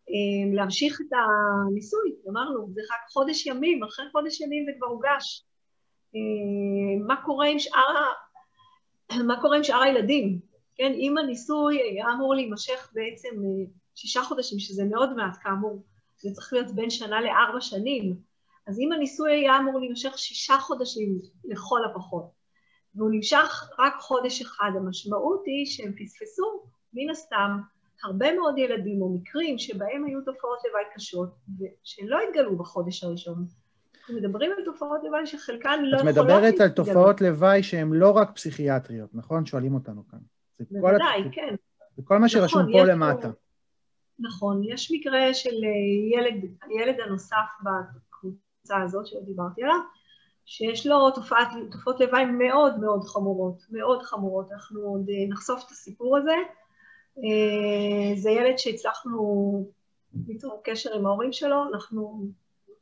[0.09, 2.15] אה, להמשיך את הניסוי.
[2.29, 5.45] אמרנו, זה רק חודש ימים, אחרי חודש ימים זה כבר הוגש.
[6.15, 8.11] אה, מה קורה עם שאר,
[9.27, 10.39] מה קורה עם שאר הילדים,
[10.75, 10.91] כן?
[10.95, 13.65] אם הניסוי היה אמור להימשך בעצם אה,
[13.95, 15.83] שישה חודשים, שזה מאוד מעט כאמור,
[16.17, 18.15] זה צריך להיות בין שנה לארבע שנים,
[18.67, 22.31] אז אם הניסוי היה אמור להימשך שישה חודשים לכל הפחות,
[22.95, 24.71] והוא נמשך רק חודש אחד.
[24.75, 27.59] המשמעות היא שהם פספסו, מן הסתם,
[28.03, 31.29] הרבה מאוד ילדים או מקרים שבהם היו תופעות לוואי קשות,
[31.59, 33.45] ושלא התגלו בחודש הראשון.
[33.99, 36.17] אנחנו מדברים על תופעות לוואי שחלקן לא יכולות...
[36.17, 39.45] את מדברת על תופעות לוואי שהן לא רק פסיכיאטריות, נכון?
[39.45, 40.19] שואלים אותנו כאן.
[40.71, 41.21] בוודאי.
[41.31, 41.55] כן.
[41.97, 43.31] זה כל מה שרשום נכון, פה למטה.
[44.19, 49.79] נכון, יש מקרה של אה, ילד, הילד הנוסף בקבוצה הזאת שדיברתי עליו,
[50.45, 54.51] שיש לו תופעת, תופעות לוואי מאוד מאוד חמורות, מאוד חמורות.
[54.51, 56.35] אנחנו עוד אה, נחשוף את הסיפור הזה.
[57.17, 59.65] אה, זה ילד שהצלחנו
[60.27, 62.27] ליצור קשר עם ההורים שלו, אנחנו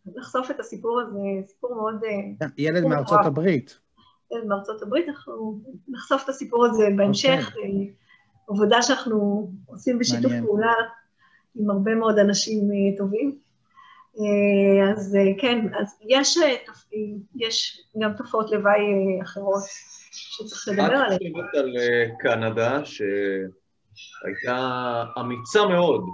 [0.05, 2.01] נחשוף את הסיפור הזה, סיפור מאוד...
[2.39, 3.79] כן, ילד מארצות הברית.
[4.31, 7.49] ילד מארצות הברית, אנחנו נחשוף את הסיפור הזה בהמשך.
[7.49, 7.57] Okay.
[7.57, 7.93] אוקיי.
[8.47, 10.45] עבודה שאנחנו עושים בשיתוף מעניין.
[10.45, 10.73] פעולה
[11.55, 12.59] עם הרבה מאוד אנשים
[12.97, 13.43] טובים.
[14.19, 16.55] אה, אז אה, כן, אז יש, אה,
[17.35, 18.81] יש גם תופעות לוואי
[19.23, 19.63] אחרות
[20.11, 21.13] שצריך לדבר עליהן.
[21.13, 21.73] את חושבת על
[22.19, 24.57] קנדה, שהייתה
[25.19, 26.05] אמיצה מאוד,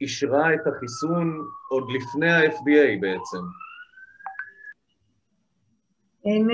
[0.00, 3.38] ואישרה את החיסון עוד לפני ה-FDA בעצם.
[6.24, 6.50] אין,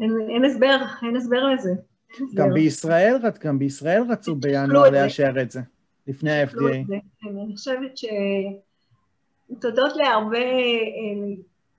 [0.00, 1.70] אין, אין הסבר, אין הסבר לזה.
[2.34, 5.60] גם בישראל, גם בישראל רצו בינואר לאשר את זה.
[6.06, 6.74] לפני ה-FDA.
[7.28, 7.92] אני חושבת
[9.48, 10.38] שתודות להרבה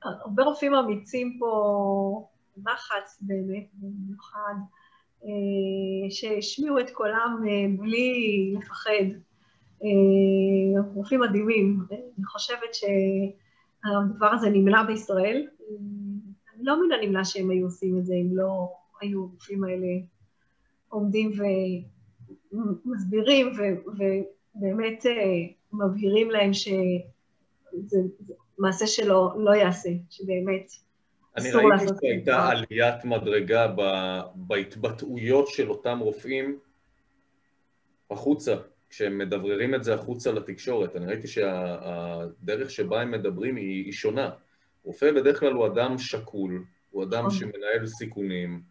[0.02, 4.56] הרבה רופאים אמיצים פה, מחץ באמת, במיוחד,
[5.26, 9.06] אה, שהשמיעו את קולם אה, בלי לפחד.
[9.84, 11.80] אה, רופאים מדהימים.
[11.92, 15.48] אני חושבת שהדבר הזה נמלא בישראל.
[16.56, 19.88] אני לא מן הנמלא שהם היו עושים את זה אם לא היו הרופאים האלה
[20.90, 21.44] עומדים ו...
[22.86, 23.52] מסבירים
[23.88, 25.12] ובאמת אה,
[25.74, 28.00] מבהירים להם שזה
[28.58, 30.72] מעשה שלא לא יעשה, שבאמת.
[31.38, 33.68] אני ראיתי שהייתה עליית מדרגה
[34.36, 36.60] בהתבטאויות של אותם רופאים
[38.12, 38.56] החוצה,
[38.90, 40.96] כשהם מדבררים את זה החוצה לתקשורת.
[40.96, 44.30] אני ראיתי שהדרך שבה הם מדברים היא, היא שונה.
[44.84, 47.40] רופא בדרך כלל הוא אדם שקול, הוא אדם נכון.
[47.40, 48.62] שמנהל סיכונים,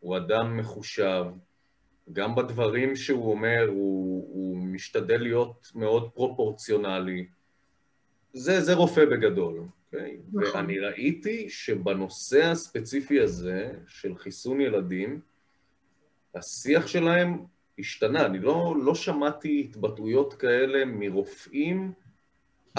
[0.00, 1.24] הוא אדם מחושב,
[2.12, 7.26] גם בדברים שהוא אומר, הוא, הוא משתדל להיות מאוד פרופורציונלי.
[8.32, 10.10] זה, זה רופא בגדול, אוקיי?
[10.10, 10.38] Okay?
[10.38, 10.56] נכון.
[10.56, 15.20] ואני ראיתי שבנושא הספציפי הזה, של חיסון ילדים,
[16.34, 17.44] השיח שלהם
[17.78, 18.26] השתנה.
[18.26, 21.92] אני לא, לא שמעתי התבטאויות כאלה מרופאים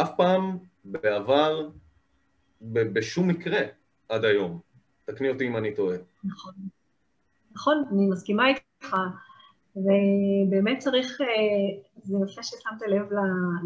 [0.01, 1.69] אף פעם בעבר,
[2.61, 3.61] ב, בשום מקרה
[4.09, 4.59] עד היום.
[5.05, 5.97] תקני אותי אם אני טועה.
[6.23, 6.53] נכון.
[7.51, 8.72] נכון, אני מסכימה איתך.
[8.83, 8.95] איתך,
[9.75, 13.09] ובאמת צריך, אה, זה יפה ששמת לב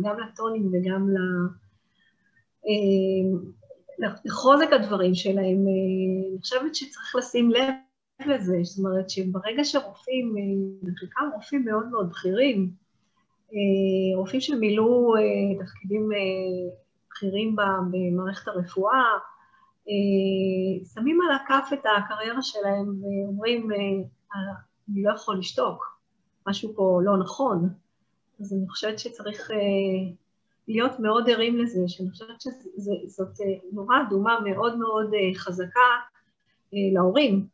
[0.03, 1.07] גם לטונים וגם
[2.67, 3.37] אה,
[4.25, 5.45] לחוזק הדברים שלהם.
[5.45, 7.73] אה, אני חושבת שצריך לשים לב
[8.25, 10.35] לזה, זאת אומרת שברגע שרופאים,
[10.99, 12.71] חלקם רופאים מאוד מאוד בכירים,
[14.15, 15.13] רופאים שמילאו
[15.59, 16.09] תפקידים
[17.09, 17.55] בכירים
[17.91, 19.03] במערכת הרפואה,
[20.93, 23.69] שמים על הכף את הקריירה שלהם ואומרים,
[24.91, 25.99] אני לא יכול לשתוק,
[26.47, 27.69] משהו פה לא נכון.
[28.39, 29.57] אז אני חושבת שצריך אה,
[30.67, 35.89] להיות מאוד ערים לזה, שאני חושבת שזאת אה, נורה אדומה מאוד מאוד אה, חזקה
[36.73, 37.47] אה, להורים.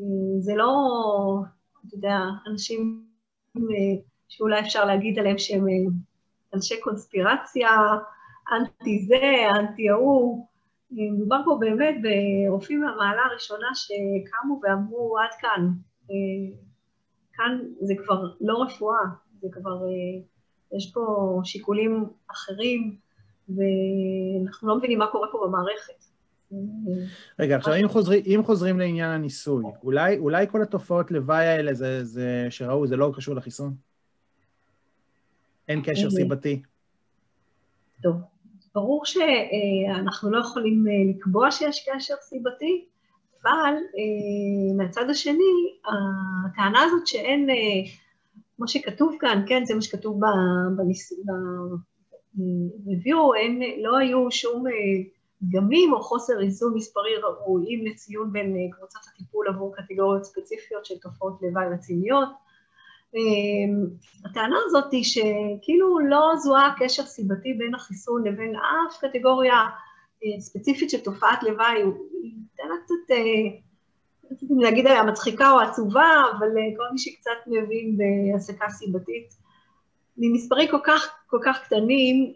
[0.00, 0.06] אה,
[0.40, 0.72] זה לא,
[1.86, 3.06] אתה יודע, אנשים
[3.56, 3.62] אה,
[4.28, 5.92] שאולי אפשר להגיד עליהם שהם אה,
[6.54, 7.70] אנשי קונספירציה,
[8.52, 9.20] אנטי זה,
[9.60, 10.46] אנטי ההוא.
[10.92, 15.68] אה, מדובר פה באמת ברופאים מהמעלה הראשונה שקמו ואמרו עד כאן,
[17.32, 19.04] כאן זה כבר לא רפואה,
[19.40, 20.22] זה כבר, אה,
[20.76, 22.96] יש פה שיקולים אחרים,
[23.48, 26.04] ואנחנו לא מבינים מה קורה פה במערכת.
[27.38, 32.04] רגע, עכשיו אם חוזרים, אם חוזרים לעניין הניסוי, אולי, אולי כל התופעות לוואי האלה זה,
[32.04, 33.74] זה, שראו, זה לא קשור לחיסון?
[35.68, 36.62] אין קשר סיבתי?
[38.02, 38.16] טוב,
[38.74, 42.84] ברור שאנחנו לא יכולים לקבוע שיש קשר סיבתי,
[43.42, 45.78] אבל אה, מהצד השני,
[46.46, 47.54] הטענה הזאת שאין, אה,
[48.56, 51.56] כמו שכתוב כאן, כן, זה מה שכתוב ב-review,
[53.82, 54.72] לא היו שום אה,
[55.42, 61.38] דגמים או חוסר איזון מספרי ראויים לציון בין קבוצת הטיפול עבור קטגוריות ספציפיות של תופעות
[61.42, 62.28] לוואי רציניות.
[64.24, 69.54] הטענה הזאת היא שכאילו לא זוהה קשר סיבתי בין החיסון לבין אף קטגוריה
[70.40, 71.82] ספציפית של תופעת לוואי,
[72.56, 73.58] טענה קצת, אה,
[74.30, 79.42] רציתי להגיד עליה מצחיקה או עצובה, אבל אה, כל מי שקצת מבין בהעסקה סיבתית,
[80.16, 82.32] ממספרים כל כך, כל כך קטנים,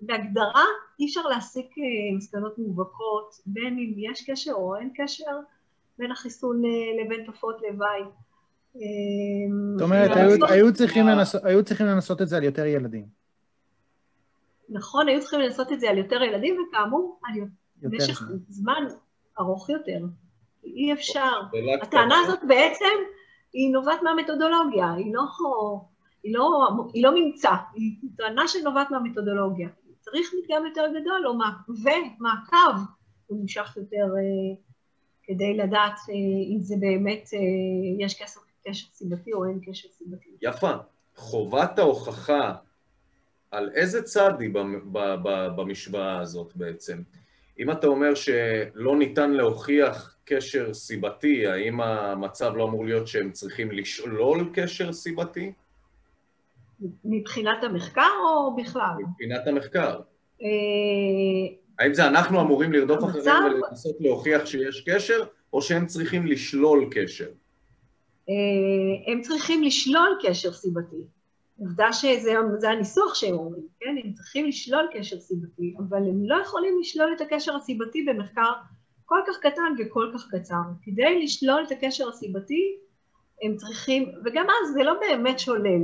[0.00, 0.64] בהגדרה
[1.00, 5.40] אי אפשר להסיק אה, מסקנות מובהקות, בין אם יש קשר או אין קשר
[5.98, 8.00] בין החיסון אה, לבין תופעות לוואי.
[8.76, 8.80] אה,
[9.72, 13.06] זאת אומרת, היו, היו, צריכים לנסות, היו צריכים לנסות את זה על יותר ילדים.
[14.68, 17.34] נכון, היו צריכים לנסות את זה על יותר ילדים, וכאמור, על
[17.76, 18.84] במשך זמן.
[19.40, 19.98] ארוך יותר.
[20.64, 21.40] אי אפשר.
[21.82, 22.94] הטענה הזאת בעצם
[23.52, 25.22] היא נובעת מהמתודולוגיה, היא לא,
[26.22, 29.68] היא לא, היא לא ממצא, היא טענה שנובעת מהמתודולוגיה.
[30.00, 32.80] צריך מדגם יותר גדול, או מה, ומעקב
[33.30, 34.56] ממושך יותר אה,
[35.22, 36.14] כדי לדעת אה,
[36.54, 37.38] אם זה באמת, אה,
[38.06, 40.28] יש קשר, קשר סיבתי או אין קשר סיבתי.
[40.42, 40.72] יפה.
[41.16, 42.54] חובת ההוכחה
[43.50, 44.50] על איזה צד היא
[45.56, 47.02] במשוואה הזאת בעצם?
[47.60, 53.70] אם אתה אומר שלא ניתן להוכיח קשר סיבתי, האם המצב לא אמור להיות שהם צריכים
[53.70, 55.52] לשלול קשר סיבתי?
[57.04, 58.94] מבחינת המחקר או בכלל?
[59.08, 60.00] מבחינת המחקר.
[60.42, 60.48] אה,
[61.78, 63.18] האם זה אנחנו אמורים לרדוף המצב...
[63.18, 67.28] אחריהם ולנסות להוכיח שיש קשר, או שהם צריכים לשלול קשר?
[68.28, 70.96] אה, הם צריכים לשלול קשר סיבתי.
[71.60, 73.96] עובדה שזה הניסוח שהם אומרים, כן?
[74.04, 78.52] הם צריכים לשלול קשר סיבתי, אבל הם לא יכולים לשלול את הקשר הסיבתי במחקר
[79.04, 80.62] כל כך קטן וכל כך קצר.
[80.82, 82.76] כדי לשלול את הקשר הסיבתי,
[83.42, 85.82] הם צריכים, וגם אז זה לא באמת שולל.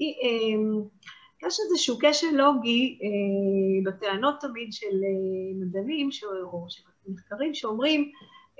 [0.00, 0.82] אמ,
[1.46, 6.08] יש איזשהו קשר לוגי אה, בטענות תמיד של אה, מדענים
[6.42, 8.10] או של מחקרים שאומרים,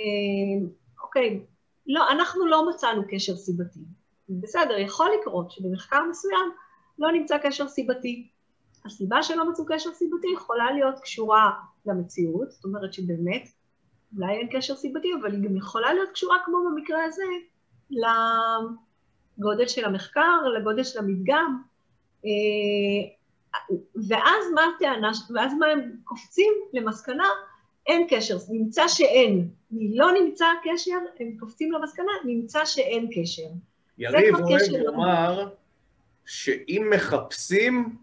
[0.01, 0.69] אה,
[1.05, 1.41] אוקיי,
[1.87, 3.81] לא, אנחנו לא מצאנו קשר סיבתי.
[4.31, 6.51] בסדר, יכול לקרות שבמחקר מסוים
[6.99, 8.29] לא נמצא קשר סיבתי.
[8.85, 11.51] הסיבה שלא מצאו קשר סיבתי יכולה להיות קשורה
[11.87, 13.49] למציאות, זאת אומרת שבאמת
[14.17, 17.23] אולי אין קשר סיבתי, אבל היא גם יכולה להיות קשורה, כמו במקרה הזה,
[19.39, 21.63] לגודל של המחקר, לגודל של המדגם,
[22.25, 22.31] אה,
[24.09, 27.29] ואז מה הטענה, ואז מה הם קופצים למסקנה,
[27.87, 29.51] אין קשר, נמצא שאין.
[29.71, 33.49] לא נמצא קשר, הם קופצים למסקנה, נמצא שאין קשר.
[34.01, 35.49] יריב אוהב לומר
[36.25, 37.97] שאם מחפשים,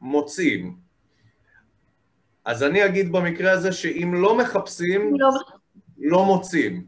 [0.00, 0.76] מוצאים.
[2.44, 5.28] אז אני אגיד במקרה הזה שאם לא מחפשים, לא,
[5.98, 6.86] לא מוצאים.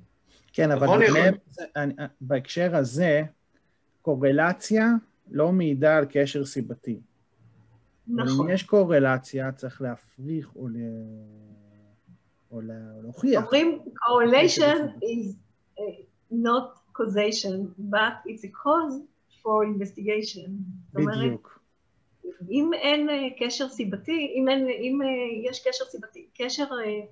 [0.52, 1.48] כן, אבל נכון, באמת,
[2.20, 3.22] בהקשר הזה,
[4.02, 4.86] קורלציה
[5.30, 7.00] לא מעידה על קשר סיבתי.
[8.08, 8.48] נכון.
[8.48, 10.76] אם יש קורלציה, צריך להפריך או, ל...
[12.50, 12.60] או
[13.02, 13.42] להוכיח.
[13.42, 15.36] אומרים, correlation is
[16.32, 18.96] not causation, but it's a cause
[19.42, 20.48] for investigation.
[20.94, 21.62] בדיוק.
[22.50, 27.06] אם אין אה, קשר סיבתי, אם, אין, אם אה, יש קשר סיבתי, קשר אה,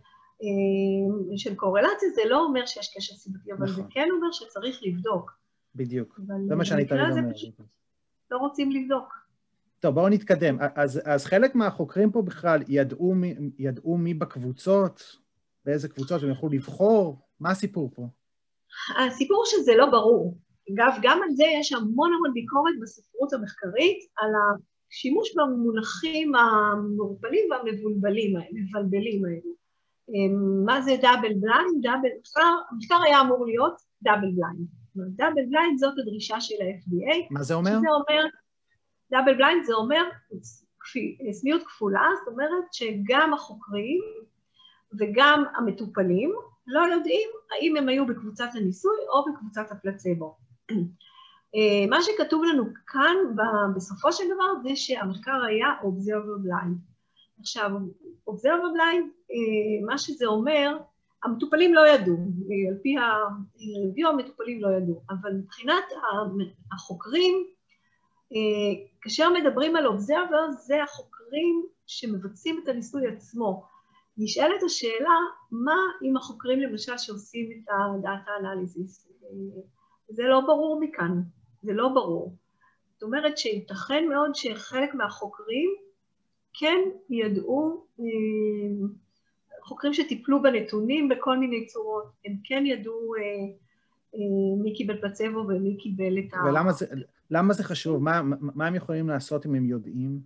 [1.36, 3.74] של קורלציה, זה לא אומר שיש קשר סיבתי, אבל נכון.
[3.74, 5.30] זה כן אומר שצריך לבדוק.
[5.74, 7.32] בדיוק, זה מה שאני תמיד אומר.
[8.30, 9.20] לא רוצים לבדוק.
[9.80, 10.58] טוב, בואו נתקדם.
[10.74, 15.16] אז, אז חלק מהחוקרים פה בכלל ידעו מי, ידעו מי בקבוצות,
[15.64, 18.08] באיזה קבוצות הם יכלו לבחור, מה הסיפור פה?
[18.98, 20.38] הסיפור שזה לא ברור.
[20.72, 24.30] אגב, גם על זה יש המון המון ביקורת בספרות המחקרית, על
[24.90, 29.60] השימוש במונחים המעורפלים והמבולבלים המבלבלים האלו.
[30.08, 31.82] אמ, מה זה double blind?
[31.82, 34.68] Double, מחקר, המחקר היה אמור להיות double blind.
[34.96, 37.16] Double blind זאת הדרישה של ה-FDA.
[37.30, 37.70] מה זה אומר?
[37.70, 38.24] שזה אומר,
[39.10, 40.02] double blind זה אומר
[41.32, 44.00] סמיות כפולה, זאת אומרת שגם החוקרים
[44.98, 46.32] וגם המטופלים
[46.66, 50.36] לא יודעים האם הם היו בקבוצת הניסוי או בקבוצת הפלצבו.
[51.54, 53.16] אה, מה שכתוב לנו כאן
[53.76, 56.76] בסופו של דבר זה שהמחקר היה Observer Blind.
[57.40, 57.70] עכשיו,
[58.28, 60.78] Observer Blind, אה, מה שזה אומר,
[61.24, 62.16] המטופלים לא ידעו,
[62.70, 65.84] על פי ה-review המטופלים לא ידעו, אבל מבחינת
[66.72, 67.46] החוקרים,
[68.32, 73.69] אה, כאשר מדברים על Observer זה החוקרים שמבצעים את הניסוי עצמו.
[74.22, 75.16] נשאלת השאלה,
[75.50, 79.08] מה עם החוקרים למשל שעושים את הדאטה אנליזיס?
[80.08, 81.20] זה לא ברור מכאן,
[81.62, 82.36] זה לא ברור.
[82.92, 85.70] זאת אומרת שייתכן מאוד שחלק מהחוקרים
[86.54, 86.78] כן
[87.10, 88.04] ידעו, אה,
[89.62, 93.22] חוקרים שטיפלו בנתונים בכל מיני צורות, הם כן ידעו אה,
[94.14, 96.36] אה, מי קיבל פלצבו ומי קיבל את ה...
[97.30, 98.02] ולמה זה, זה חשוב?
[98.02, 100.20] מה, מה הם יכולים לעשות אם הם יודעים?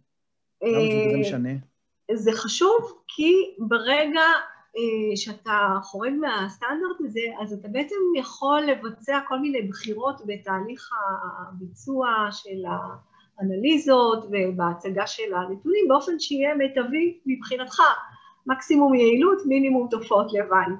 [0.63, 0.81] למה
[1.13, 1.74] זה משנה?
[2.13, 4.23] זה חשוב כי ברגע
[4.77, 10.91] אה, שאתה חורג מהסטנדרט הזה, אז אתה בעצם יכול לבצע כל מיני בחירות בתהליך
[11.39, 12.65] הביצוע של
[13.39, 17.81] האנליזות ובהצגה של הנתונים באופן שיהיה מיטבי מבחינתך,
[18.47, 20.73] מקסימום יעילות, מינימום תופעות לוואי.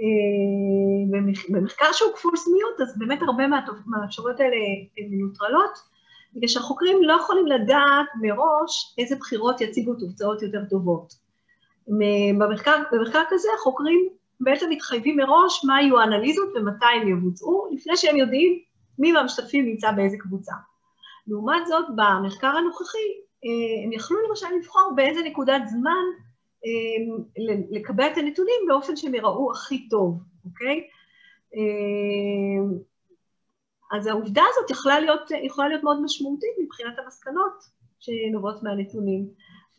[0.00, 3.44] אה, במחקר שהוא כפול סמיות, אז באמת הרבה
[3.86, 4.56] מהאפשרויות האלה
[4.98, 5.93] הן מנוטרלות,
[6.34, 11.14] בגלל שהחוקרים לא יכולים לדעת מראש איזה בחירות יציגו תוצאות יותר טובות.
[12.38, 14.08] במחקר, במחקר כזה החוקרים
[14.40, 18.58] בעצם מתחייבים מראש מה יהיו האנליזות ומתי הם יבוצעו, לפני שהם יודעים
[18.98, 20.52] מי מהמשתתפים נמצא באיזה קבוצה.
[21.26, 22.98] לעומת זאת, במחקר הנוכחי,
[23.44, 26.04] אה, הם יכלו למשל לבחור באיזה נקודת זמן
[26.66, 27.24] אה,
[27.70, 30.86] לקבל את הנתונים באופן שהם יראו הכי טוב, אוקיי?
[33.92, 37.64] אה, אז העובדה הזאת יכולה להיות, יכולה להיות מאוד משמעותית מבחינת המסקנות
[38.00, 39.28] שנובעות מהנתונים.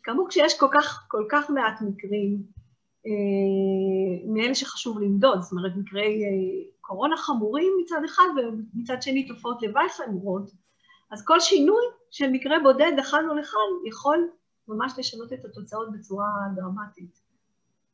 [0.02, 2.42] כאמור, כשיש כל כך, כל כך מעט מקרים,
[3.06, 9.62] אה, מאלה שחשוב למדוד, זאת אומרת, מקרי אה, קורונה חמורים מצד אחד, ומצד שני תופעות
[9.62, 10.50] לוואי חמורות,
[11.10, 14.28] אז כל שינוי של מקרה בודד לכאן או לכאן יכול
[14.68, 16.26] ממש לשנות את התוצאות בצורה
[16.56, 17.20] דרמטית.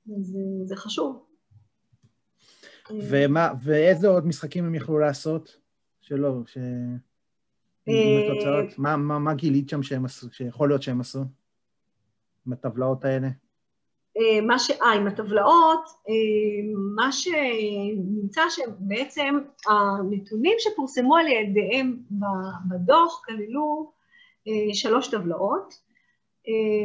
[0.07, 1.27] זה, זה חשוב.
[2.91, 5.62] ומה, ואיזה עוד משחקים הם יכלו לעשות?
[6.13, 6.59] שלא, ש...
[7.87, 8.79] התוצאות?
[8.79, 11.19] מה, מה, מה גילית שם שהם עשו, שיכול להיות שהם עשו?
[12.47, 13.29] עם הטבלאות האלה?
[14.43, 14.71] מה ש...
[14.71, 15.85] אה, עם הטבלאות,
[16.97, 19.39] מה שנמצא שבעצם
[19.69, 21.97] הנתונים שפורסמו על ידיהם
[22.69, 23.93] בדוח כללו
[24.73, 25.75] שלוש טבלאות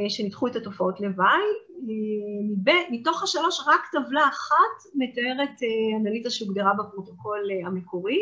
[0.09, 1.41] שניתחו את התופעות לוואי.
[2.91, 5.59] מתוך השלוש רק טבלה אחת מתארת
[5.99, 8.19] אנליזה שהוגדרה בפרוטוקול המקורי,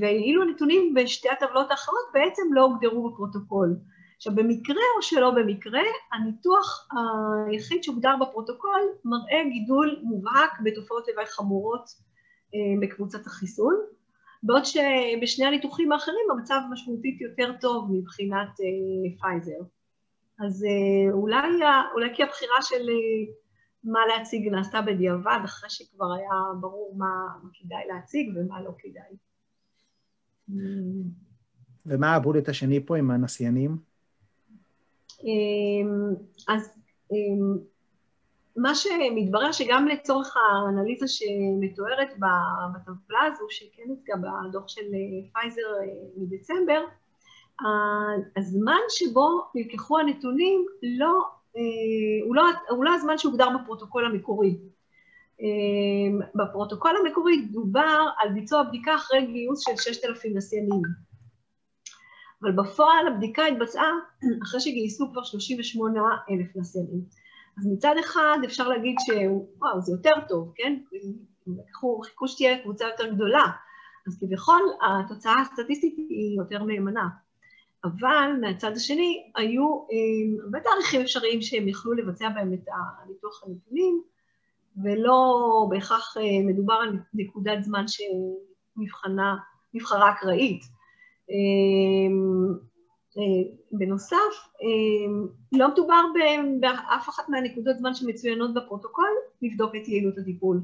[0.00, 3.76] ואילו הנתונים בשתי הטבלות האחרות בעצם לא הוגדרו בפרוטוקול.
[4.16, 5.82] עכשיו, במקרה או שלא במקרה,
[6.12, 6.88] הניתוח
[7.46, 11.84] היחיד שהוגדר בפרוטוקול מראה גידול מובהק בתופעות לוואי חמורות
[12.80, 13.74] בקבוצת החיסון,
[14.42, 18.48] בעוד שבשני הניתוחים האחרים המצב משמעותית יותר טוב מבחינת
[19.20, 19.60] פייזר.
[20.44, 20.66] אז
[21.12, 21.48] אולי,
[21.94, 22.86] אולי כי הבחירה של
[23.84, 29.16] מה להציג נעשתה בדיעבד, אחרי שכבר היה ברור מה, מה כדאי להציג ומה לא כדאי.
[31.86, 33.76] ומה הבולט השני פה עם הנסיינים?
[35.24, 36.14] אמ,
[36.48, 36.78] אז
[37.12, 37.58] אמ,
[38.56, 42.08] מה שמתברר שגם לצורך האנליזה שמתוארת
[42.74, 44.82] בטבלה הזו, שכן הוצגה בדוח של
[45.32, 46.84] פייזר אה, מדצמבר,
[48.36, 51.39] הזמן שבו נלקחו הנתונים לא, אה,
[52.24, 54.58] הוא, לא, הוא לא הזמן שהוגדר בפרוטוקול המקורי.
[55.40, 60.82] אמ, בפרוטוקול המקורי דובר על ביצוע בדיקה אחרי גיוס של 6,000 נסיינים.
[62.42, 63.90] אבל בפועל הבדיקה התבצעה
[64.44, 67.00] אחרי שגייסו כבר 38 אלף נסיינים.
[67.58, 70.78] אז מצד אחד אפשר להגיד שוואו, זה יותר טוב, כן?
[71.46, 73.44] לקחו, חיכו שתהיה קבוצה יותר גדולה,
[74.06, 77.08] אז כביכול התוצאה הסטטיסטית היא יותר מהימנה.
[77.84, 82.64] אבל מהצד השני היו אה, הרבה תאריכים אפשריים שהם יכלו לבצע בהם את
[83.04, 84.02] הניתוח הנתונים,
[84.84, 85.26] ולא
[85.70, 87.84] בהכרח אה, מדובר על נקודת זמן
[88.76, 90.62] שנבחרה אקראית.
[91.30, 92.14] אה,
[93.72, 94.16] בנוסף,
[95.52, 96.02] לא מדובר
[96.60, 99.08] באף אחת מהנקודות זמן שמצוינות בפרוטוקול
[99.42, 100.60] לבדוק את יעילות הטיפול.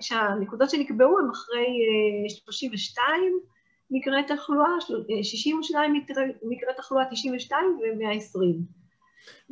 [0.00, 1.66] שהנקודות שנקבעו הן אחרי
[2.28, 3.55] 32 אה,
[3.90, 4.68] מקרי תחלואה,
[5.22, 5.92] 62
[6.42, 8.76] מקרי תחלואה, 92 ו-120.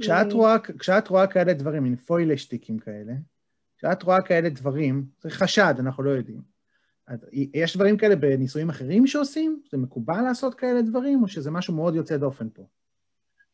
[0.00, 3.12] כשאת רואה, כשאת רואה כאלה דברים, מין פוילשטיקים כאלה,
[3.78, 6.54] כשאת רואה כאלה דברים, זה חשד, אנחנו לא יודעים.
[7.54, 9.62] יש דברים כאלה בניסויים אחרים שעושים?
[9.70, 12.62] זה מקובל לעשות כאלה דברים, או שזה משהו מאוד יוצא דופן פה?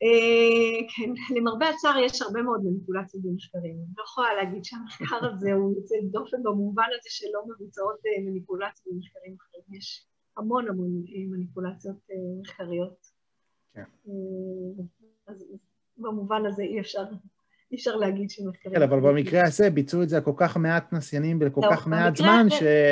[0.03, 3.75] אה, כן, למרבה הצער יש הרבה מאוד מניפולציות במחקרים.
[3.75, 8.87] אני לא יכולה להגיד שהמחקר הזה הוא יוצא דופן במובן הזה שלא מבוצעות אה, מניפולציות
[8.87, 9.79] במחקרים אחרים.
[9.79, 10.07] יש
[10.37, 11.97] המון המון אה, מניפולציות
[12.41, 13.07] מחקריות.
[13.75, 13.85] כן.
[15.27, 15.45] אז
[15.97, 17.03] במובן הזה אי אפשר
[17.73, 18.75] אי אפשר להגיד שמחקרים...
[18.75, 22.47] כן, אבל במקרה הזה ביצעו את זה כל כך מעט נסיינים בכל כך מעט זמן,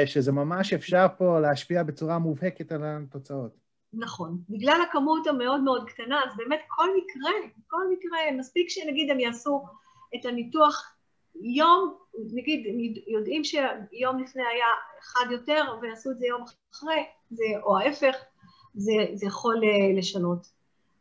[0.06, 3.56] שזה ממש אפשר פה להשפיע בצורה מובהקת על התוצאות.
[3.92, 4.38] נכון.
[4.48, 7.30] בגלל הכמות המאוד מאוד קטנה, אז באמת כל מקרה,
[7.66, 9.64] כל מקרה, מספיק שנגיד הם יעשו
[10.14, 10.97] את הניתוח
[11.40, 11.94] יום,
[12.32, 12.66] נגיד,
[13.06, 14.66] יודעים שיום לפני היה
[15.00, 18.16] אחד יותר ויעשו את זה יום אחרי, זה, או ההפך,
[18.74, 20.46] זה, זה יכול אה, לשנות.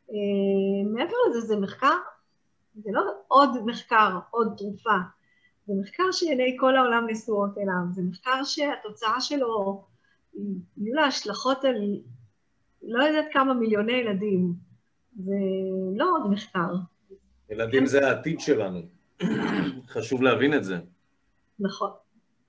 [0.09, 1.97] אה, מעבר לזה, זה מחקר
[2.83, 4.97] זה לא עוד מחקר, עוד תרופה,
[5.65, 9.85] זה מחקר שעיני כל העולם נשואות אליו, זה מחקר שהתוצאה שלו,
[10.77, 11.75] יהיו לה השלכות על
[12.83, 14.53] לא יודעת כמה מיליוני ילדים.
[15.19, 15.35] זה
[15.95, 16.75] לא עוד מחקר.
[17.49, 18.81] ילדים זה העתיד שלנו.
[19.87, 20.77] חשוב להבין את זה.
[21.59, 21.91] נכון,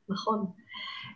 [0.09, 0.47] נכון.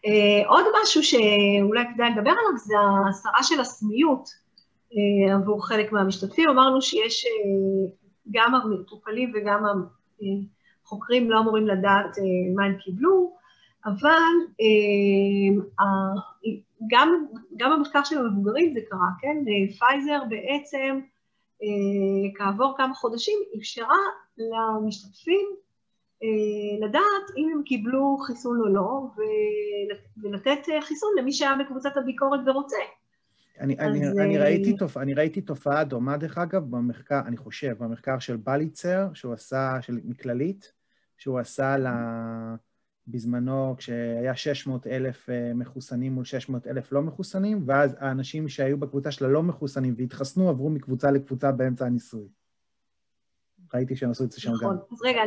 [0.07, 6.49] Uh, עוד משהו שאולי כדאי לדבר עליו זה ההסרה של הסמיות uh, עבור חלק מהמשתתפים.
[6.49, 7.91] אמרנו שיש uh,
[8.31, 9.65] גם המטופלים וגם
[10.85, 13.37] החוקרים לא אמורים לדעת אה, מה הם קיבלו,
[13.85, 14.33] אבל
[16.91, 17.27] גם,
[17.57, 19.37] גם במחקר של המבוגרים זה קרה, כן?
[19.79, 21.01] פייזר בעצם
[22.39, 23.99] כעבור כמה חודשים אפשרה
[24.39, 25.57] למשתתפים
[26.81, 29.07] לדעת אם הם קיבלו חיסון או לא,
[30.23, 32.77] ולתת חיסון למי שהיה בקבוצת הביקורת ורוצה.
[33.61, 34.19] אני, אני, אז...
[34.19, 34.97] אני, ראיתי תופ...
[34.97, 40.01] אני ראיתי תופעה דומה, דרך אגב, במחקר, אני חושב, במחקר של בליצר, שהוא עשה, של
[40.05, 40.73] מכללית,
[41.19, 41.87] שהוא עשה ל...
[43.07, 49.11] בזמנו, כשהיה 600 אלף אה, מחוסנים מול 600 אלף לא מחוסנים, ואז האנשים שהיו בקבוצה
[49.11, 52.29] של הלא מחוסנים והתחסנו עברו מקבוצה לקבוצה באמצע הניסוי.
[53.75, 54.69] ראיתי שהם עשו את זה שם נכון.
[54.69, 54.75] גם.
[54.75, 55.21] נכון, אז רגע,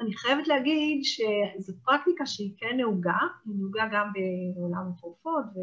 [0.00, 4.08] אני, חייבת להגיד שזו פרקטיקה שהיא כן נהוגה, היא נהוגה גם
[4.56, 5.58] בעולם התרופות, ו...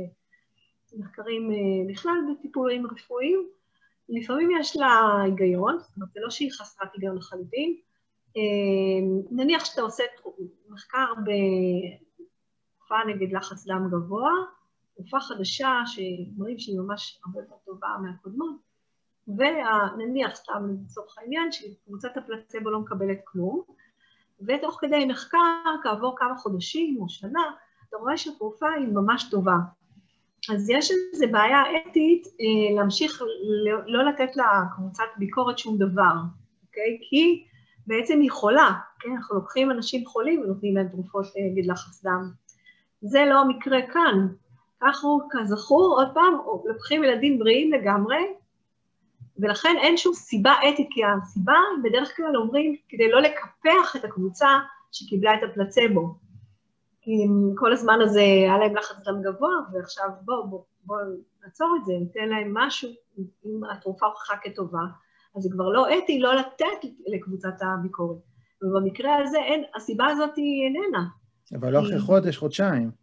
[0.98, 3.50] מחקרים אה, בכלל בטיפולים רפואיים.
[4.10, 7.76] לפעמים יש לה היגיון, זאת אומרת, זה לא שהיא חסרת היגיון לחלוטין.
[8.38, 8.42] אה,
[9.32, 10.04] נניח שאתה עושה
[10.70, 14.32] מחקר בתרופה נגד לחץ דם גבוה,
[14.96, 18.56] תרופה חדשה שאומרים שהיא ממש הרבה יותר טובה מהקודמות,
[19.28, 23.62] ונניח סתם לצורך העניין שקבוצת הפלצבו לא מקבלת כלום,
[24.48, 25.38] ותוך כדי מחקר,
[25.84, 27.44] כעבור כמה חודשים או שנה,
[27.90, 29.56] אתה רואה שהתרופה היא ממש טובה.
[30.50, 33.22] אז יש איזו בעיה אתית אה, להמשיך
[33.88, 36.14] לא, לתת לקבוצת ביקורת שום דבר,
[36.68, 36.98] אוקיי?
[37.10, 37.46] כי
[37.88, 39.12] בעצם היא חולה, כן?
[39.12, 42.32] אנחנו לוקחים אנשים חולים ונותנים להם תרופות אה, נגד לחץ דם.
[43.02, 44.28] זה לא המקרה כאן.
[44.84, 46.34] אנחנו, כזכור, עוד פעם,
[46.66, 48.18] לוקחים ילדים בריאים לגמרי,
[49.42, 54.48] ולכן אין שום סיבה אתית, כי הסיבה, בדרך כלל אומרים, כדי לא לקפח את הקבוצה
[54.92, 56.16] שקיבלה את הפלצבו.
[57.02, 57.12] כי
[57.56, 60.98] כל הזמן הזה היה להם לחץ דם גבוה, ועכשיו בואו בוא, בוא
[61.44, 62.90] נעצור את זה, ניתן להם משהו,
[63.46, 64.82] אם התרופה הוכחה כטובה,
[65.36, 68.18] אז זה כבר לא אתי לא לתת לקבוצת הביקורת.
[68.62, 71.06] ובמקרה הזה אין, הסיבה הזאת היא איננה.
[71.56, 73.01] אבל לא אחרי חודש, חודשיים.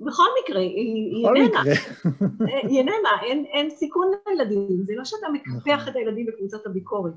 [0.00, 1.60] בכל מקרה, היא, איננה.
[1.60, 1.74] מקרה.
[2.68, 5.88] היא איננה, אין, אין סיכון לילדים, זה לא שאתה מקפח נכון.
[5.88, 7.12] את הילדים בקבוצת הביקורת.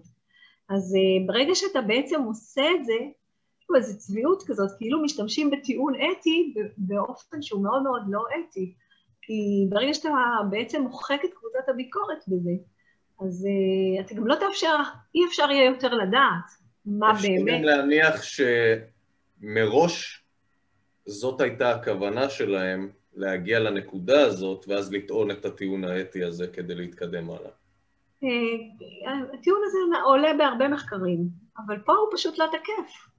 [0.69, 5.51] אז uh, ברגע שאתה בעצם עושה את זה, יש פה איזו צביעות כזאת, כאילו משתמשים
[5.51, 8.73] בטיעון אתי באופן שהוא מאוד מאוד לא אתי.
[9.21, 10.09] כי ברגע שאתה
[10.49, 12.51] בעצם מוחק את קבוצת הביקורת בזה,
[13.21, 14.75] אז uh, אתה גם לא תאפשר,
[15.15, 17.61] אי אפשר יהיה יותר לדעת מה אפשר באמת.
[17.61, 18.23] גם להניח
[19.43, 20.22] שמראש
[21.06, 27.30] זאת הייתה הכוונה שלהם להגיע לנקודה הזאת, ואז לטעון את הטיעון האתי הזה כדי להתקדם
[27.30, 27.51] הלאה.
[28.24, 28.30] אה,
[29.34, 31.28] הטיעון הזה עולה בהרבה מחקרים,
[31.66, 33.10] אבל פה הוא פשוט לא תקף.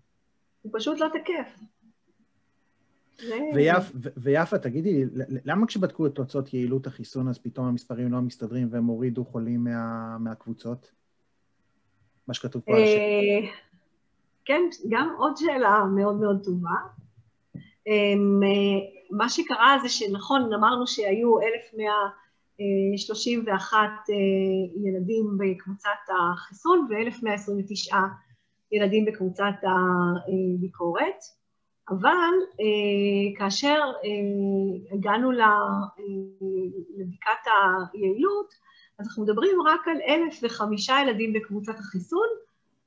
[0.62, 1.60] הוא פשוט לא תקף.
[3.54, 8.20] ויפ, ו- ויפה, תגידי לי, למה כשבדקו את תוצאות יעילות החיסון, אז פתאום המספרים לא
[8.20, 10.92] מסתדרים והם הורידו חולים מה, מהקבוצות?
[12.28, 13.52] מה שכתוב פה על השאלה.
[14.44, 16.74] כן, גם עוד שאלה מאוד מאוד טובה.
[17.86, 18.48] אמ, אה,
[19.10, 23.84] מה שקרה זה שנכון, אמרנו שהיו 1,131 אה,
[24.84, 27.94] ילדים בקבוצת החיסון ו-1,129
[28.72, 31.18] ילדים בקבוצת הביקורת,
[31.88, 33.80] אבל אה, כאשר
[34.92, 35.32] הגענו
[36.98, 37.44] לבדיקת
[37.92, 38.54] היעילות,
[38.98, 42.26] אז אנחנו מדברים רק על 1,005 ילדים בקבוצת החיסון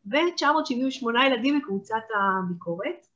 [0.06, 3.08] ו-978 ילדים בקבוצת הביקורת.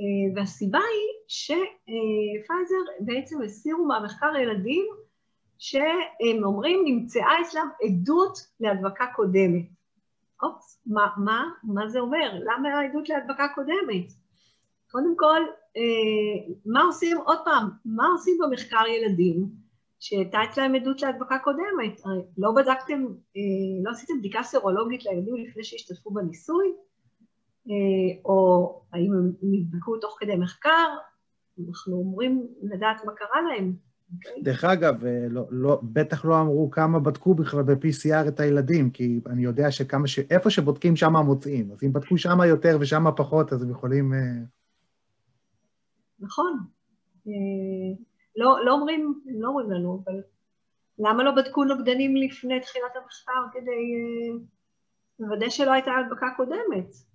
[0.00, 4.86] אה, והסיבה היא שפייזר בעצם הסירו מהמחקר ילדים
[5.58, 9.66] שהם אומרים נמצאה אצלם עדות להדבקה קודמת.
[10.42, 12.32] אופס, מה, מה, מה זה אומר?
[12.34, 14.12] למה העדות להדבקה קודמת?
[14.90, 15.40] קודם כל,
[15.76, 19.48] אה, מה עושים, עוד פעם, מה עושים במחקר ילדים
[20.00, 22.00] שהייתה אצלם עדות להדבקה קודמת?
[22.04, 26.72] הרי לא בדקתם, אה, לא עשיתם בדיקה סרולוגית לילדים לפני שהשתתפו בניסוי?
[27.68, 30.86] אה, או האם הם נדבקו תוך כדי מחקר,
[31.68, 33.74] אנחנו אמורים לדעת מה קרה להם.
[34.14, 34.42] אוקיי?
[34.42, 39.20] דרך אגב, אה, לא, לא, בטח לא אמרו כמה בדקו בכלל ב-PCR את הילדים, כי
[39.26, 40.18] אני יודע שכמה ש...
[40.18, 41.72] איפה שבודקים שם מוצאים.
[41.72, 44.12] אז אם בדקו שם יותר ושם פחות, אז הם יכולים...
[44.12, 44.42] אה,
[46.20, 46.58] נכון.
[48.36, 50.20] לא, לא אומרים, לא אומרים לנו, אבל
[50.98, 53.92] למה לא בדקו נוגדנים לפני תחילת המחקר כדי
[55.20, 57.09] לוודא שלא הייתה הדבקה קודמת?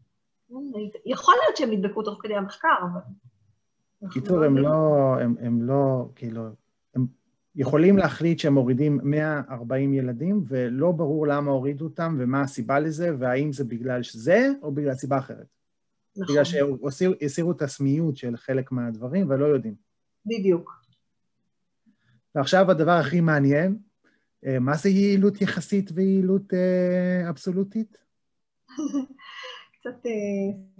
[1.05, 3.01] יכול להיות שהם נדבקו תוך כדי המחקר, אבל...
[4.03, 4.57] אנחנו בקיצור, הם.
[4.57, 6.41] לא, הם, הם לא, כאילו,
[6.95, 7.07] הם
[7.55, 13.53] יכולים להחליט שהם מורידים 140 ילדים, ולא ברור למה הורידו אותם ומה הסיבה לזה, והאם
[13.53, 15.47] זה בגלל שזה או בגלל סיבה אחרת.
[16.17, 19.75] נכון, בגלל שהסירו את הסמיות של חלק מהדברים ולא יודעים.
[20.25, 20.85] בדיוק.
[22.35, 23.77] ועכשיו הדבר הכי מעניין,
[24.45, 27.97] אה, מה זה יעילות יחסית ויעילות אה, אבסולוטית?
[29.85, 30.11] קצת אה,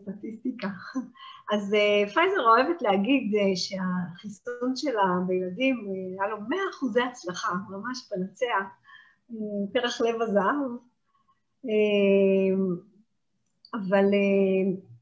[0.02, 0.68] סטטיסטיקה.
[1.54, 5.88] אז אה, פייזר אוהבת להגיד אה, שהחיסון שלה בילדים
[6.20, 8.46] היה לו 100 אחוזי הצלחה, ממש פנצע,
[9.74, 10.72] פרח לב הזהב.
[13.74, 14.06] אבל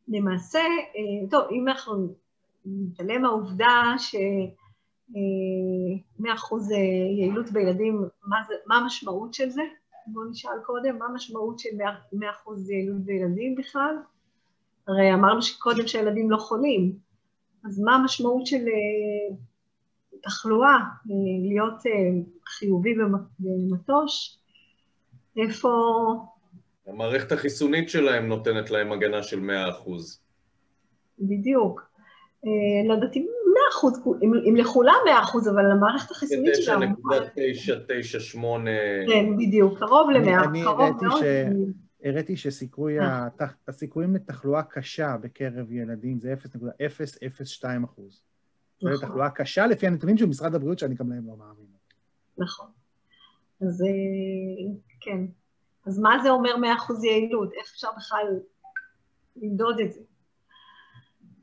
[0.08, 0.60] למעשה,
[1.30, 2.16] טוב, אם אנחנו
[2.66, 4.16] נתעלם מהעובדה ש...
[6.20, 9.62] 100 אחוז יעילות בילדים, מה, זה, מה המשמעות של זה?
[10.08, 11.70] בואו נשאל קודם, מה המשמעות של
[12.14, 13.96] 100 אחוז יעילות בילדים בכלל?
[14.88, 16.96] הרי אמרנו שקודם שהילדים לא חולים,
[17.66, 19.36] אז מה המשמעות של אה,
[20.22, 21.92] תחלואה, אה, להיות אה,
[22.48, 22.94] חיובי
[23.40, 24.38] במטוש?
[25.38, 25.70] איפה...
[26.88, 30.22] המערכת החיסונית שלהם נותנת להם הגנה של 100 אחוז.
[31.20, 31.82] בדיוק.
[32.88, 33.26] לא יודעת אם
[33.74, 34.02] אחוז,
[34.50, 36.86] אם לכולם מאה אחוז, אבל המערכת החיסונית שלנו...
[37.36, 38.72] תשע, תשע, שמונה...
[39.08, 41.24] כן, בדיוק, קרוב למאה, קרוב מאוד.
[42.04, 48.22] הראיתי שהסיכויים לתחלואה קשה בקרב ילדים זה 0.002 אחוז.
[48.82, 49.08] זו נכון.
[49.08, 51.66] תחלואה קשה לפי הנתונים של משרד הבריאות, שאני גם להם לא מאמין.
[52.38, 52.68] נכון.
[53.62, 55.26] אז אה, כן.
[55.86, 57.54] אז מה זה אומר 100 אחוז יעילות?
[57.54, 58.40] איך אפשר בכלל
[59.36, 60.00] למדוד את זה?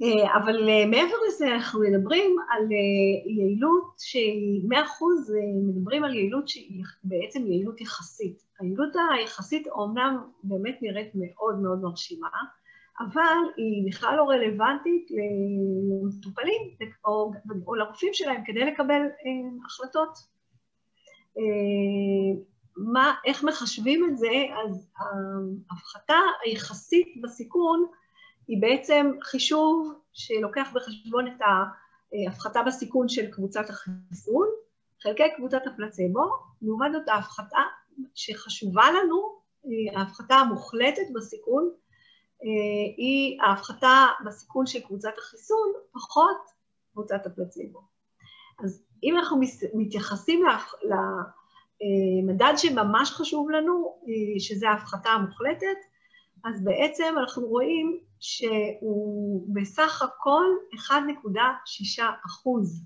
[0.03, 5.33] אה, אבל אה, מעבר לזה אנחנו מדברים על אה, יעילות שהיא 100 אחוז,
[5.69, 8.43] מדברים על יעילות שהיא בעצם יעילות יחסית.
[8.61, 12.29] היעילות היחסית אומנם באמת נראית מאוד מאוד מרשימה,
[13.01, 16.63] אבל היא בכלל לא רלוונטית למטופלים
[17.05, 17.33] או,
[17.67, 19.03] או לרופאים שלהם כדי לקבל
[19.67, 20.19] החלטות.
[22.77, 24.29] מה, איך מחשבים את זה?
[24.65, 24.91] אז
[25.71, 27.87] ההפחתה היחסית בסיכון
[28.51, 31.41] היא בעצם חישוב שלוקח בחשבון את
[32.27, 34.47] ההפחתה בסיכון של קבוצת החיסון,
[35.03, 36.31] חלקי קבוצת הפלצבו,
[36.63, 37.59] לעומת זאת ההפחתה
[38.15, 39.41] שחשובה לנו,
[39.97, 41.71] ההפחתה המוחלטת בסיכון,
[42.97, 46.51] היא ההפחתה בסיכון של קבוצת החיסון פחות
[46.93, 47.81] קבוצת הפלצבו.
[48.65, 49.41] אז אם אנחנו
[49.75, 50.45] מתייחסים
[50.83, 54.01] למדד שממש חשוב לנו,
[54.39, 55.79] שזה ההפחתה המוחלטת,
[56.45, 62.85] אז בעצם אנחנו רואים שהוא בסך הכל 1.6 אחוז,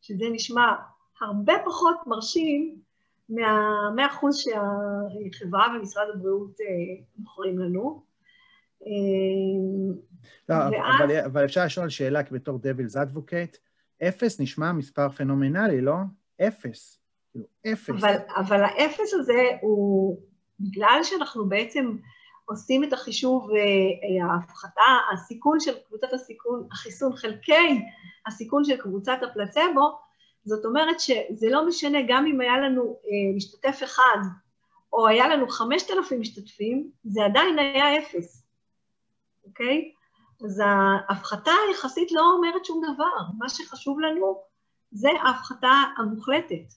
[0.00, 0.72] שזה נשמע
[1.20, 2.76] הרבה פחות מרשים
[3.28, 8.02] מה-100 אחוז שהחברה ומשרד הבריאות אה, מוכרים לנו.
[10.48, 10.72] לא, ואז...
[10.98, 13.56] אבל, אבל אפשר לשאול שאלה בתור דבילס אדבוקייט,
[14.02, 15.96] אפס נשמע מספר פנומנלי, לא?
[16.46, 17.00] אפס.
[17.32, 17.90] כאילו, אפס.
[17.90, 20.18] אבל, אבל האפס הזה הוא,
[20.60, 21.96] בגלל שאנחנו בעצם
[22.46, 27.82] עושים את החישוב אה, ההפחתה, הסיכון של קבוצת הסיכון, החיסון חלקי
[28.26, 29.98] הסיכון של קבוצת הפלצבו,
[30.44, 34.18] זאת אומרת שזה לא משנה גם אם היה לנו אה, משתתף אחד
[34.92, 38.46] או היה לנו חמשת אלפים משתתפים, זה עדיין היה אפס,
[39.44, 39.92] אוקיי?
[40.44, 44.42] אז ההפחתה היחסית לא אומרת שום דבר, מה שחשוב לנו
[44.90, 46.72] זה ההפחתה המוחלטת,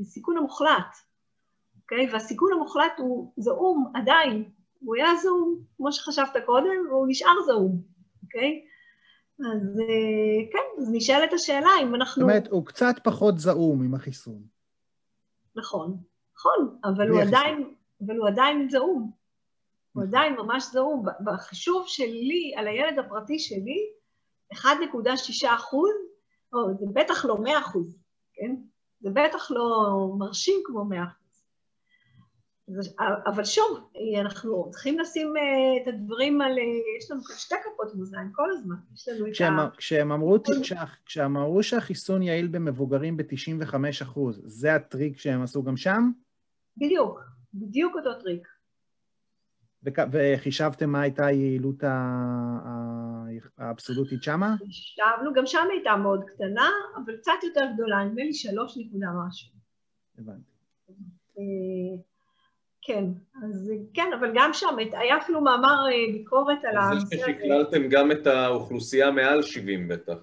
[0.00, 0.96] הסיכון המוחלט.
[1.84, 2.12] אוקיי?
[2.12, 7.82] והסיכון המוחלט הוא זעום עדיין, הוא היה זעום, כמו שחשבת קודם, והוא נשאר זעום,
[8.22, 8.64] אוקיי?
[9.40, 12.22] אז אה, כן, אז נשאלת השאלה אם אנחנו...
[12.22, 14.42] זאת אומרת, הוא קצת פחות זעום עם החיסון.
[15.56, 15.96] נכון,
[16.36, 17.74] נכון, אבל הוא עדיין,
[18.06, 19.10] אבל הוא עדיין זעום.
[19.92, 20.08] הוא נכון.
[20.08, 21.04] עדיין ממש זעום.
[21.24, 23.78] בחישוב שלי, על הילד הפרטי שלי,
[24.54, 24.58] 1.6
[25.54, 25.94] אחוז,
[26.52, 27.98] או, זה בטח לא 100 אחוז,
[28.34, 28.56] כן?
[29.00, 31.23] זה בטח לא מרשים כמו 100 אחוז.
[33.26, 33.90] אבל שוב,
[34.20, 35.42] אנחנו צריכים לשים אה,
[35.82, 36.58] את הדברים על...
[36.58, 36.64] אה,
[36.98, 39.68] יש לנו כאן שתי כפות מאזניים כל הזמן, יש לנו את ה...
[39.76, 40.38] כשהם אמרו,
[41.06, 46.10] כשהם אמרו שהחיסון יעיל במבוגרים ב-95 אחוז, זה הטריק שהם עשו גם שם?
[46.76, 47.20] בדיוק,
[47.54, 48.48] בדיוק אותו טריק.
[50.12, 51.84] וחישבתם מה הייתה היעילות
[53.58, 54.54] האבסולוטית שמה?
[54.58, 56.68] חישבנו, גם שם הייתה מאוד קטנה,
[57.04, 59.48] אבל קצת יותר גדולה, נדמה לי שלוש נקודה משהו.
[60.18, 60.50] הבנתי.
[62.86, 63.04] כן,
[63.44, 67.00] אז כן, אבל גם שם היה אפילו מאמר אה, ביקורת על הזה.
[67.00, 70.14] זה ששקללתם גם את האוכלוסייה מעל 70 בטח,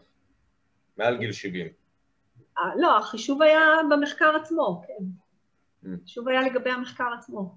[0.98, 1.68] מעל גיל 70.
[2.58, 5.04] אה, לא, החישוב היה במחקר עצמו, כן.
[5.84, 5.88] Mm.
[6.02, 7.56] החישוב היה לגבי המחקר עצמו.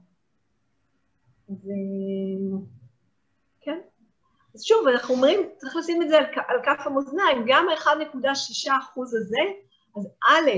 [1.50, 2.58] אז אה,
[3.60, 3.78] כן.
[4.54, 9.40] אז שוב, אנחנו אומרים, צריך לשים את זה על, על כף המאזניים, גם ה-1.6% הזה,
[9.96, 10.50] אז א',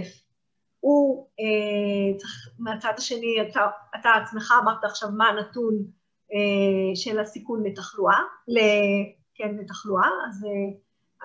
[0.86, 3.60] הוא אה, צריך, מהצד השני, אתה,
[4.00, 5.74] אתה עצמך אמרת עכשיו מה הנתון
[6.32, 8.18] אה, של הסיכון לתחלואה,
[8.48, 8.58] ל,
[9.34, 10.78] כן, לתחלואה, אז, אה,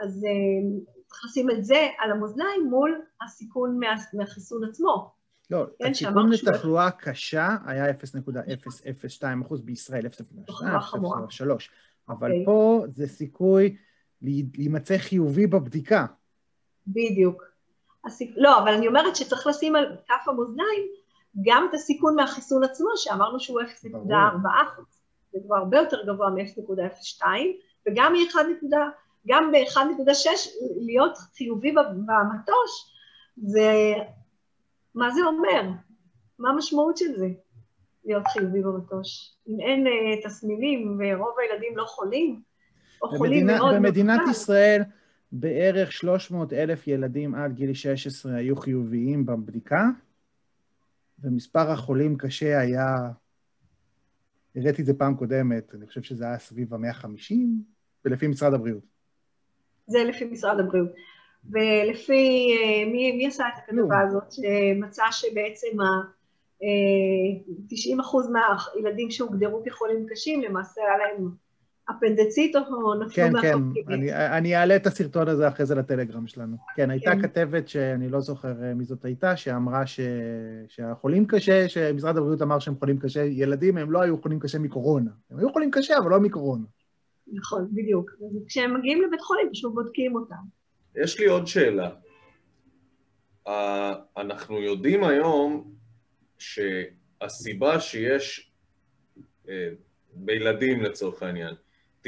[0.03, 5.11] אז אה, צריך לשים את זה על המאזניים מול הסיכון מה, מהחיסון עצמו.
[5.49, 11.19] לא, כן, הסיכון לתחלואה קשה היה 0.002 אחוז בישראל, 0.2, תחלואה חמורה.
[11.29, 11.43] 0.3,
[12.09, 12.45] אבל אוקיי.
[12.45, 13.75] פה זה סיכוי
[14.21, 16.05] להי- להימצא חיובי בבדיקה.
[16.87, 17.50] בדיוק.
[18.05, 18.29] הסיכ...
[18.37, 20.87] לא, אבל אני אומרת שצריך לשים על כף המאזניים
[21.41, 23.65] גם את הסיכון מהחיסון עצמו, שאמרנו שהוא 0.4
[24.63, 24.85] אחוז.
[25.33, 27.23] זה כבר הרבה יותר גבוה מ-0.02,
[27.87, 28.35] וגם מ-1,
[29.27, 30.29] גם ב-1.6
[30.81, 32.93] להיות חיובי במטוש,
[33.37, 33.93] זה...
[34.95, 35.61] מה זה אומר?
[36.39, 37.27] מה המשמעות של זה,
[38.05, 39.35] להיות חיובי במטוש?
[39.47, 42.41] אם אין uh, תסמינים ורוב הילדים לא חולים,
[43.01, 44.81] או חולים במדינה, מאוד במדינת קל, ישראל
[45.31, 49.85] בערך 300 אלף ילדים עד גיל 16 היו חיוביים בבדיקה,
[51.19, 52.95] ומספר החולים קשה היה,
[54.55, 57.35] הראיתי את זה פעם קודמת, אני חושב שזה היה סביב ה-150,
[58.05, 58.83] ולפי משרד הבריאות.
[59.87, 60.91] זה לפי משרד הבריאות.
[61.45, 65.85] ולפי, אה, מי, מי עשה את הכתבה הזאת, שמצא שבעצם ה...
[66.63, 71.31] אה, 90 אחוז מהילדים שהוגדרו כחולים קשים, למעשה היה להם
[71.97, 73.57] אפנדצית או נפלו כן, כן.
[73.93, 76.57] אני, אני אעלה את הסרטון הזה אחרי זה לטלגרם שלנו.
[76.75, 77.21] כן, הייתה כן.
[77.21, 79.99] כתבת שאני לא זוכר אה, מי זאת הייתה, שאמרה ש...
[80.67, 85.11] שהחולים קשה, שמשרד הבריאות אמר שהם חולים קשה, ילדים הם לא היו חולים קשה מקורונה.
[85.31, 86.65] הם היו חולים קשה, אבל לא מקורונה.
[87.33, 88.11] נכון, בדיוק.
[88.11, 90.35] אז כשהם מגיעים לבית חולים, פשוט בודקים אותם.
[90.95, 91.89] יש לי עוד שאלה.
[93.47, 93.51] Uh,
[94.17, 95.73] אנחנו יודעים היום
[96.39, 98.51] שהסיבה שיש
[99.45, 99.49] uh,
[100.13, 101.55] בילדים לצורך העניין,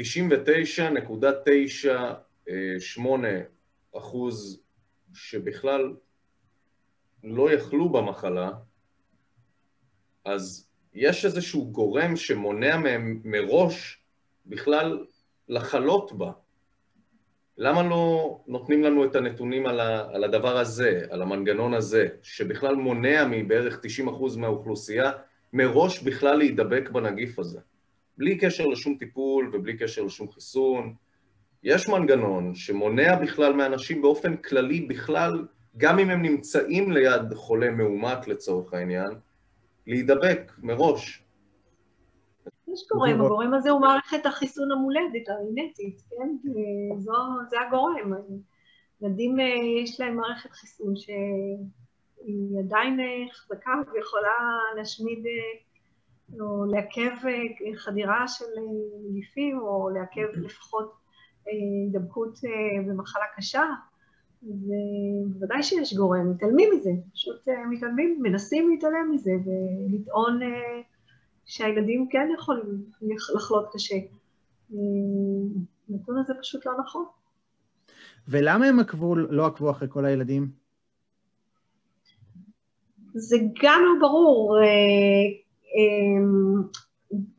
[3.96, 4.62] אחוז
[5.14, 5.94] שבכלל
[7.24, 8.50] לא יכלו במחלה,
[10.24, 14.02] אז יש איזשהו גורם שמונע מהם מראש
[14.46, 15.04] בכלל
[15.48, 16.32] לחלות בה.
[17.58, 22.74] למה לא נותנים לנו את הנתונים על, ה, על הדבר הזה, על המנגנון הזה, שבכלל
[22.74, 25.12] מונע מבערך 90% מהאוכלוסייה
[25.52, 27.60] מראש בכלל להידבק בנגיף הזה?
[28.18, 30.94] בלי קשר לשום טיפול ובלי קשר לשום חיסון.
[31.62, 35.46] יש מנגנון שמונע בכלל מאנשים באופן כללי בכלל,
[35.76, 39.10] גם אם הם נמצאים ליד חולה מאומת לצורך העניין,
[39.86, 41.22] להידבק מראש.
[42.72, 46.50] יש זו- הגורם הזה הוא מערכת החיסון המולדת, הרינטית, כן?
[46.98, 47.12] זו,
[47.50, 48.12] זה הגורם.
[49.00, 49.36] ילדים
[49.84, 52.98] יש להם מערכת חיסון שהיא עדיין
[53.32, 54.30] חזקה ויכולה
[54.76, 55.24] להשמיד
[56.40, 57.32] או לעכב אה,
[57.76, 58.62] חדירה של אה,
[59.10, 60.92] נגיפים, או לעכב לפחות
[61.48, 62.50] אה, הידבקות אה,
[62.88, 63.62] במחלה קשה.
[64.42, 70.80] ובוודאי שיש גורם, מתעלמים מזה, פשוט אה, מתעלמים, מנסים להתעלם מזה ולטעון אה,
[71.44, 73.94] שהילדים כן יכולים לח- לחלות קשה.
[73.94, 74.78] אה,
[75.88, 77.04] הנתון הזה פשוט לא נכון.
[78.28, 80.48] ולמה הם עקבו, לא עקבו אחרי כל הילדים?
[83.14, 84.56] זה גם לא ברור.
[85.76, 86.24] אה,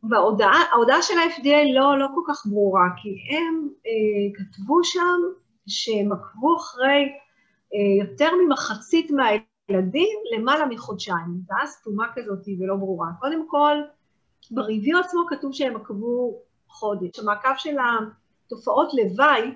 [0.02, 5.20] בהודעה, ההודעה של ה-FDA לא, לא כל כך ברורה, כי הם אה, כתבו שם
[5.66, 7.02] שהם עקבו אחרי
[7.74, 11.26] אה, יותר ממחצית מהילדים למעלה מחודשיים.
[11.34, 13.08] הייתה סתומה כזאת ולא ברורה.
[13.20, 13.76] קודם כל,
[14.50, 17.18] בריוויו עצמו כתוב שהם עקבו חודש.
[17.18, 17.76] המעקב של
[18.46, 19.50] התופעות לוואי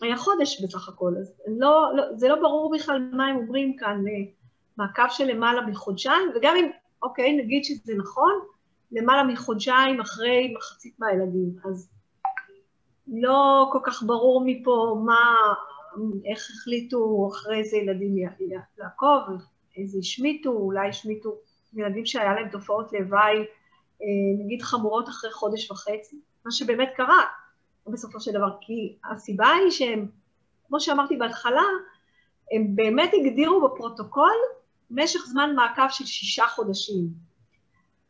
[0.00, 4.04] היה חודש בסך הכל, אז לא, לא, זה לא ברור בכלל מה הם אומרים כאן,
[4.08, 4.32] אה,
[4.76, 6.70] מעקב של למעלה מחודשיים, וגם אם,
[7.06, 8.32] אוקיי, נגיד שזה נכון,
[8.92, 11.90] למעלה מחודשיים אחרי מחצית מהילדים, אז
[13.06, 15.36] לא כל כך ברור מפה מה,
[16.30, 18.14] איך החליטו אחרי איזה ילדים
[18.78, 19.22] לעקוב,
[19.76, 21.34] איזה השמיטו, אולי השמיטו
[21.74, 23.38] ילדים שהיה להם תופעות לוואי,
[24.02, 27.22] אה, נגיד חמורות אחרי חודש וחצי, מה שבאמת קרה
[27.86, 30.08] בסופו של דבר, כי הסיבה היא שהם,
[30.68, 31.64] כמו שאמרתי בהתחלה,
[32.52, 34.36] הם באמת הגדירו בפרוטוקול
[34.90, 37.08] משך זמן מעקב של שישה חודשים.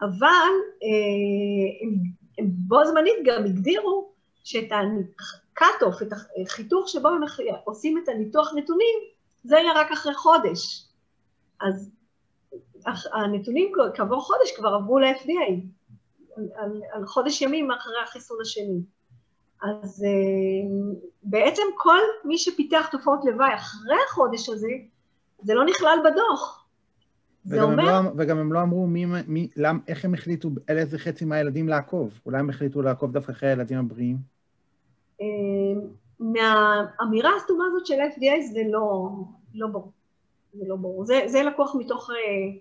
[0.01, 0.53] אבל
[0.83, 1.95] אה, הם,
[2.39, 4.13] הם בו זמנית גם הגדירו
[4.45, 6.13] שאת ה-cut-off, את
[6.47, 7.21] החיתוך שבו הם
[7.65, 8.99] עושים את הניתוח נתונים,
[9.45, 10.87] זה יהיה רק אחרי חודש.
[11.61, 11.91] אז
[13.13, 15.53] הנתונים כעבור חודש כבר עברו ל-FDA,
[16.37, 18.81] על, על, על חודש ימים אחרי החיסון השני.
[19.63, 20.69] אז אה,
[21.23, 24.71] בעצם כל מי שפיתח תופעות לוואי אחרי החודש הזה,
[25.43, 26.66] זה לא נכלל בדוח.
[27.47, 27.89] זה וגם, אומר...
[27.89, 31.25] הם לא, וגם הם לא אמרו מי, מי, למ, איך הם החליטו על איזה חצי
[31.25, 32.21] מהילדים לעקוב.
[32.27, 34.17] אולי הם החליטו לעקוב דווקא אחרי הילדים הבריאים.
[35.21, 35.27] אה,
[36.21, 39.11] מהאמירה הסתומה הזאת של ה-FDA זה לא,
[39.55, 39.93] לא ברור.
[40.53, 41.05] זה לא ברור.
[41.05, 42.59] זה, זה לקוח מתוך, אה,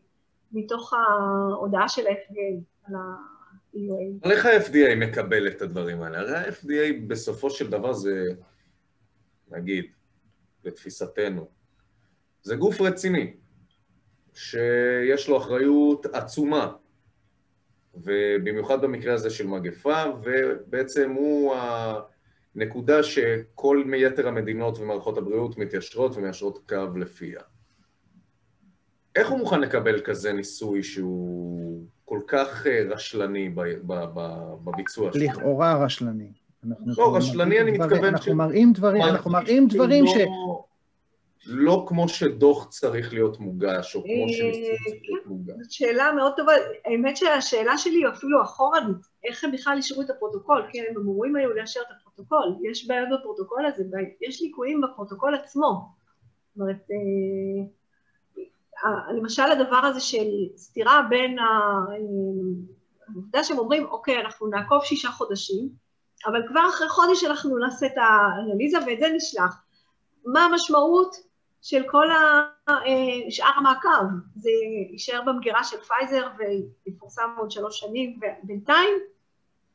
[0.51, 4.23] מתוך ההודעה של ה-FDA על ה-EUA.
[4.23, 6.19] אבל איך ה-FDA מקבל את הדברים האלה?
[6.19, 8.27] הרי ה-FDA בסופו של דבר זה,
[9.51, 9.85] נגיד,
[10.63, 11.47] לתפיסתנו,
[12.43, 13.33] זה גוף רציני.
[14.35, 16.71] שיש לו אחריות עצומה,
[17.95, 21.55] ובמיוחד במקרה הזה של מגפה, ובעצם הוא
[22.55, 27.41] הנקודה שכל יתר המדינות ומערכות הבריאות מתיישרות ומיישרות קו לפיה.
[29.15, 33.49] איך הוא מוכן לקבל כזה ניסוי שהוא כל כך אה, רשלני
[34.63, 35.23] בביצוע שלו?
[35.23, 36.31] לכאורה רשלני.
[36.85, 40.13] לא, רשלני אני מתכוון אנחנו מראים דברים, אנחנו מראים דברים ש...
[41.45, 45.53] לא כמו שדוח צריך להיות מוגש, או כמו אה, שניסוי צריך להיות כן, מוגש.
[45.61, 46.51] זאת שאלה מאוד טובה.
[46.85, 50.65] האמת שהשאלה שלי היא אפילו אחורנית, איך הם בכלל אישרו את הפרוטוקול?
[50.71, 52.55] כן, הם אמורים היו לאשר את הפרוטוקול.
[52.71, 53.83] יש בעיות בפרוטוקול הזה,
[54.21, 55.89] יש ליקויים בפרוטוקול עצמו.
[56.55, 57.67] זאת אומרת, אה,
[59.17, 60.27] למשל הדבר הזה של
[60.57, 61.37] סתירה בין
[63.09, 65.69] העובדה שהם אומרים, אוקיי, אנחנו נעקוב שישה חודשים,
[66.27, 69.55] אבל כבר אחרי חודש אנחנו נעשה את האנליזה ואת זה נשלח.
[70.25, 71.15] מה המשמעות
[71.67, 72.45] של כל אה,
[73.29, 74.05] שאר המעקב?
[74.35, 74.49] זה
[74.91, 78.93] יישאר במגירה של פייזר ויפורסם עוד שלוש שנים, ובינתיים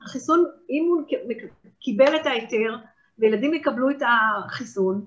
[0.02, 1.02] החיסון, אם הוא
[1.80, 2.76] קיבל את ההיתר
[3.18, 5.04] וילדים יקבלו את החיסון,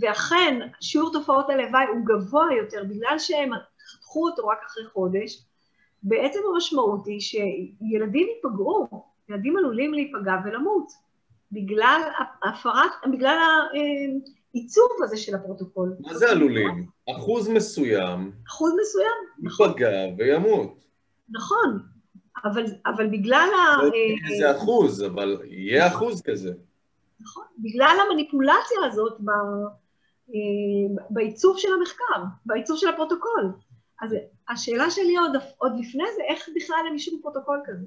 [0.00, 3.50] ואכן שיעור תופעות הלוואי הוא גבוה יותר בגלל שהם
[3.92, 5.42] חתכו אותו רק אחרי חודש,
[6.02, 10.92] בעצם המשמעות היא שילדים ייפגעו, ילדים עלולים להיפגע ולמות,
[11.52, 12.00] בגלל
[12.42, 13.38] הפרת, בגלל
[14.56, 15.96] העיצוב הזה של הפרוטוקול.
[16.00, 16.86] מה זה עלולים?
[17.10, 18.32] אחוז מסוים.
[18.48, 19.68] אחוז מסוים, נכון.
[19.68, 20.84] ייפגע וימות.
[21.28, 21.78] נכון,
[22.44, 23.82] אבל, אבל בגלל ה...
[23.82, 23.90] לא
[24.30, 26.52] איזה אחוז, אבל יהיה אחוז כזה.
[27.20, 29.30] נכון, בגלל המניפולציה הזאת ב,
[31.10, 33.52] בעיצוב של המחקר, בעיצוב של הפרוטוקול.
[34.02, 34.14] אז
[34.48, 37.86] השאלה שלי עוד, עוד לפני זה, איך בכלל הם אישרו פרוטוקול כזה?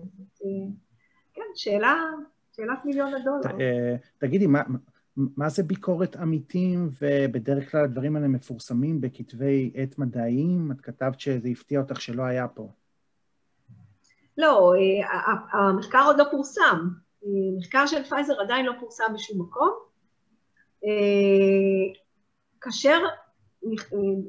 [1.33, 2.03] כן, שאלה,
[2.55, 3.61] שאלת מיליון הדולר.
[3.61, 4.61] אה, תגידי, מה,
[5.37, 10.71] מה זה ביקורת עמיתים, ובדרך כלל הדברים האלה מפורסמים בכתבי עת מדעיים?
[10.71, 12.69] את כתבת שזה הפתיע אותך שלא היה פה.
[14.37, 16.89] לא, אה, המחקר עוד לא פורסם.
[17.25, 19.69] אה, מחקר של פייזר עדיין לא פורסם בשום מקום.
[22.61, 22.99] כאשר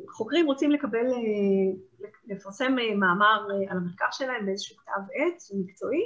[0.09, 1.07] חוקרים רוצים לקבל,
[2.27, 6.03] לפרסם מאמר על המחקר שלהם באיזשהו כתב עת מקצועי,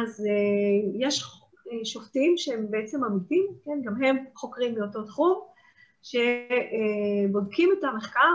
[0.00, 0.24] אז
[0.94, 1.43] יש
[1.84, 5.40] שופטים שהם בעצם עמיתים, כן, גם הם חוקרים מאותו תחום,
[6.02, 8.34] שבודקים את המחקר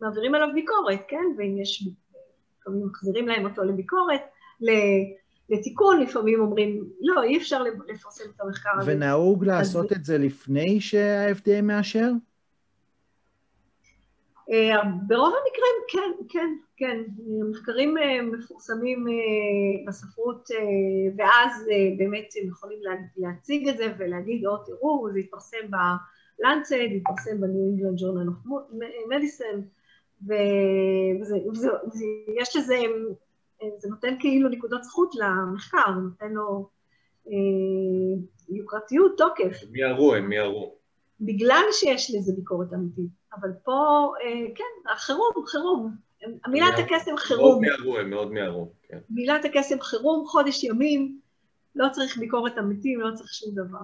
[0.00, 1.88] ומעבירים עליו ביקורת, כן, ואם יש,
[2.60, 4.20] לפעמים מחזירים להם אותו לביקורת,
[5.50, 8.92] לתיקון, לפעמים אומרים, לא, אי אפשר לפרסם את המחקר הזה.
[8.92, 12.10] ונהוג לעשות את זה לפני שה-FDA מאשר?
[14.50, 17.02] אה, ברוב המקרים כן, כן, כן.
[17.50, 19.12] מחקרים אה, מפורסמים אה,
[19.86, 20.48] בספרות,
[21.16, 21.66] ואז
[21.98, 22.78] באמת הם יכולים
[23.16, 28.36] להציג את זה ולהגיד, או תראו, זה יתפרסם ב-Lancet, זה יתפרסם ב-New England Journal of
[29.08, 29.60] מדיסן,
[30.26, 31.28] ויש
[32.56, 32.76] לזה,
[33.78, 36.68] זה נותן כאילו נקודות זכות למחקר, נותן לו
[38.48, 39.62] יוקרתיות, תוקף.
[39.62, 40.74] הם מיהרו, הם מיהרו.
[41.20, 43.10] בגלל שיש לזה ביקורת אמיתית.
[43.34, 46.09] אבל פה, אה, כן, חירום, חירום.
[46.48, 47.50] מילת הקסם חירום.
[47.50, 48.98] מאוד מיהרו, הם מאוד מיהרו, כן.
[49.10, 51.18] מילת הקסם חירום, חודש ימים,
[51.76, 53.78] לא צריך ביקורת אמיתית, לא צריך שום דבר.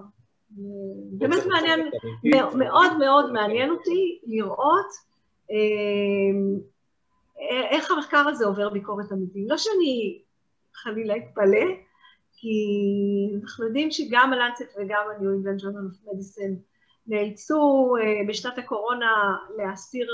[0.59, 1.91] לא באמת מעניין,
[2.59, 4.87] מאוד מאוד מעניין אותי לראות
[5.51, 6.39] אה,
[7.71, 9.45] איך המחקר הזה עובר ביקורת אמיתית.
[9.49, 10.23] לא שאני
[10.75, 11.67] חלילה אתפלא,
[12.33, 12.57] כי
[13.43, 16.57] אנחנו יודעים שגם הלנצט וגם ה-New England Journal of Medicine
[17.07, 20.07] נאלצו uh, בשנת הקורונה להסיר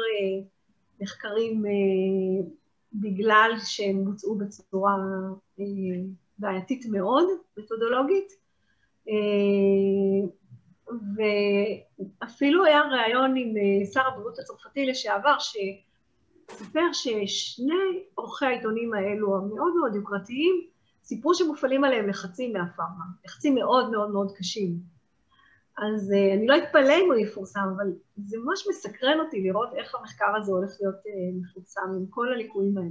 [1.03, 2.45] מחקרים uh,
[2.93, 4.97] בגלל שהם בוצעו בצורה
[5.59, 5.63] uh,
[6.39, 7.25] בעייתית מאוד,
[7.59, 8.33] מתודולוגית,
[9.09, 9.11] uh,
[11.17, 13.55] ואפילו היה ראיון עם
[13.93, 20.67] שר הבריאות הצרפתי לשעבר, שסיפר ששני עורכי העיתונים האלו, המאוד מאוד יוקרתיים,
[21.05, 24.92] סיפרו שמופעלים עליהם לחצים מהפארמה, לחצים מאוד מאוד מאוד קשים.
[25.79, 27.93] אז uh, אני לא אתפלא אם הוא יפורסם, אבל
[28.27, 31.09] זה ממש מסקרן אותי לראות איך המחקר הזה הולך להיות uh,
[31.41, 32.89] מפורסם עם כל הליקויים האלה.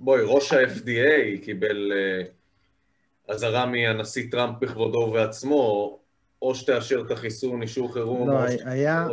[0.00, 5.98] בואי, ראש ה-FDA קיבל uh, אזהרה מהנשיא טראמפ בכבודו ובעצמו,
[6.42, 9.06] או שתאשר את החיסון, אישור חירום, לא, או היה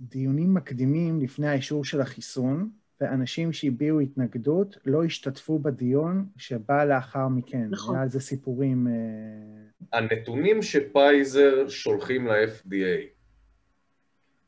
[0.00, 2.70] דיונים מקדימים לפני האישור של החיסון,
[3.00, 7.66] ואנשים שהביעו התנגדות לא השתתפו בדיון שבא לאחר מכן.
[7.70, 7.94] נכון.
[7.94, 8.86] היה על זה סיפורים...
[9.92, 13.16] הנתונים שפייזר שולחים ל-FDA,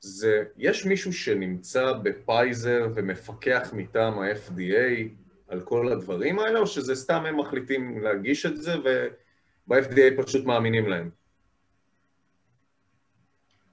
[0.00, 5.08] זה, יש מישהו שנמצא בפייזר ומפקח מטעם ה-FDA
[5.48, 10.86] על כל הדברים האלה, או שזה סתם הם מחליטים להגיש את זה וב-FDA פשוט מאמינים
[10.86, 11.10] להם?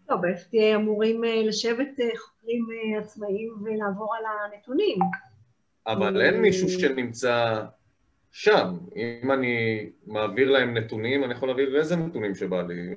[0.09, 2.67] לא, ב-FDA אמורים לשבת חוקרים
[2.99, 4.97] עצמאיים ולעבור על הנתונים.
[5.87, 7.63] אבל אין מישהו שנמצא
[8.31, 8.77] שם.
[8.95, 12.95] אם אני מעביר להם נתונים, אני יכול להעביר איזה נתונים שבא לי,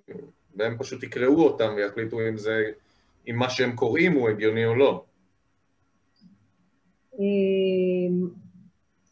[0.57, 2.65] והם פשוט יקראו אותם ויחליטו אם זה,
[3.29, 5.05] אם מה שהם קוראים הוא הגיוני או לא.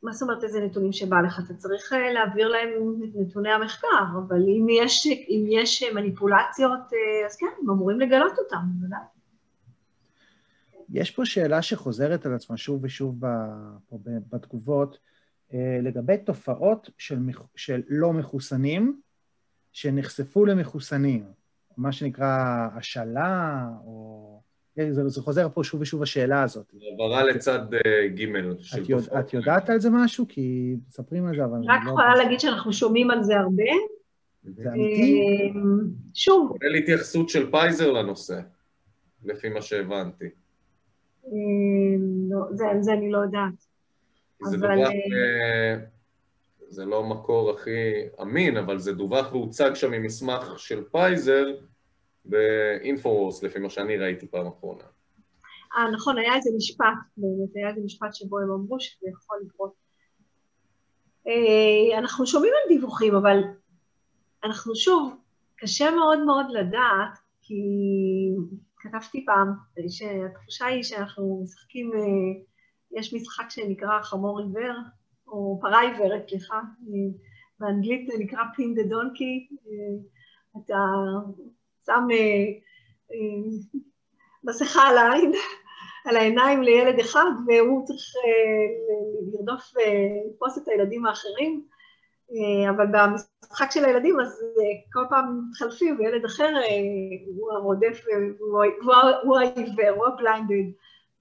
[0.07, 1.41] מה זאת אומרת איזה נתונים שבא לך?
[1.45, 2.69] אתה צריך אה, להעביר להם
[3.05, 8.39] את נתוני המחקר, אבל אם יש, אם יש מניפולציות, אה, אז כן, הם אמורים לגלות
[8.39, 8.99] אותם, בוודאי.
[10.89, 13.17] יש פה שאלה שחוזרת על עצמה שוב ושוב
[14.33, 14.99] בתגובות,
[15.55, 17.19] אה, לגבי תופעות של,
[17.57, 19.01] של לא מחוסנים
[19.73, 21.25] שנחשפו למחוסנים,
[21.77, 24.41] מה שנקרא השאלה, או...
[24.77, 26.73] זה, זה חוזר פה שוב ושוב השאלה הזאת.
[26.91, 27.79] העברה לצד uh,
[28.15, 30.27] ג' של את, יודע, את יודעת על זה משהו?
[30.29, 31.59] כי מספרים על זה, אבל...
[31.67, 33.65] רק לא יכולה לא להגיד שאנחנו שומעים על זה הרבה.
[34.45, 35.21] זה אמיתי?
[35.21, 35.61] אה,
[36.15, 36.49] שוב.
[36.49, 38.41] כולל התייחסות של פייזר לנושא,
[39.25, 40.29] לפי מה שהבנתי.
[42.31, 43.67] לא, זה, זה אני לא יודעת.
[44.43, 44.77] זה אבל...
[44.77, 45.77] דווח, אה,
[46.69, 51.47] זה לא המקור הכי אמין, אבל זה דווח והוצג שם ממסמך של פייזר
[52.27, 54.85] באינפורס, לפי מה שאני ראיתי פעם אחרונה.
[55.77, 59.73] אה, נכון, היה איזה משפט, באמת, היה איזה משפט שבו הם אמרו שזה יכול לקרות.
[61.27, 63.39] אה, אנחנו שומעים על דיווחים, אבל
[64.45, 65.17] אנחנו שוב,
[65.57, 67.55] קשה מאוד מאוד לדעת, כי
[68.77, 69.53] כתבתי פעם,
[69.89, 72.43] שהתחושה היא שאנחנו משחקים, אה,
[72.99, 74.77] יש משחק שנקרא חמור עיוור,
[75.29, 76.61] או פרה עיוורת, סליחה,
[77.61, 79.49] באנגלית זה נקרא פין דה דונקי,
[80.57, 80.79] אתה
[81.87, 82.07] שם
[84.45, 85.33] מסכה על העין,
[86.07, 88.13] על העיניים לילד אחד, והוא צריך
[89.33, 91.63] לרדוף ולתפוס את הילדים האחרים,
[92.71, 94.45] אבל במשחק של הילדים אז
[94.93, 96.53] כל פעם מתחלפים וילד אחר
[97.37, 98.05] הוא הרודף,
[99.23, 100.73] הוא העיוור, הוא הבליינדד.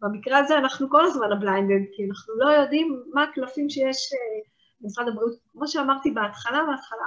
[0.01, 3.97] במקרה הזה אנחנו כל הזמן הבליינדד, כי אנחנו לא יודעים מה הקלפים שיש
[4.82, 5.36] במשרד הבריאות.
[5.53, 7.05] כמו שאמרתי בהתחלה, בהתחלה,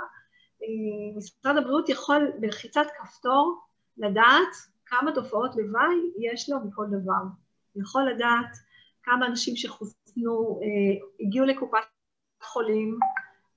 [1.17, 3.61] משרד הבריאות יכול בלחיצת כפתור
[3.99, 4.55] לדעת
[4.87, 7.23] כמה תופעות לוואי יש לו מכל דבר.
[7.73, 8.57] הוא יכול לדעת
[9.03, 11.79] כמה אנשים שחוסנו, אה, הגיעו לקופת
[12.43, 12.99] חולים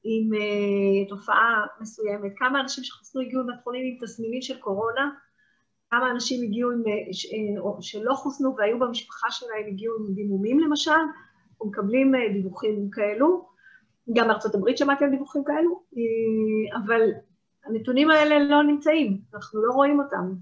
[0.04, 5.12] עם אה, תופעה מסוימת, כמה אנשים שחוסנו הגיעו לבית חולים עם תסמינים של קורונה,
[5.92, 10.60] כמה אנשים הגיעו עם, אה, ש, אה, שלא חוסנו והיו במשפחה שלהם, הגיעו עם דימומים
[10.60, 13.51] למשל, אנחנו מקבלים אה, דיווחים כאלו,
[14.14, 17.02] גם בארצות הברית שמעתי על דיווחים כאלו, אה, אבל
[17.66, 20.34] הנתונים האלה לא נמצאים, אנחנו לא רואים אותם,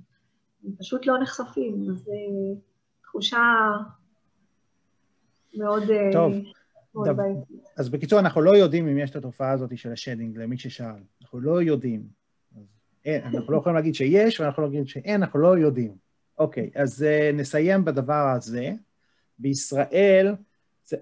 [0.64, 2.60] הם פשוט לא נחשפים, אז אה,
[3.04, 3.44] תחושה
[5.58, 5.84] מאוד...
[5.90, 6.34] אה, טוב,
[6.96, 7.24] מאוד דו,
[7.78, 11.02] אז בקיצור, אנחנו לא יודעים אם יש את התופעה הזאת של השדינג, למי ששאל.
[11.22, 12.04] אנחנו לא יודעים.
[13.06, 15.96] אין, אנחנו לא יכולים להגיד שיש, ואנחנו לא יכולים להגיד שאין, אנחנו לא יודעים.
[16.38, 18.72] אוקיי, אז uh, נסיים בדבר הזה.
[19.40, 20.36] בישראל,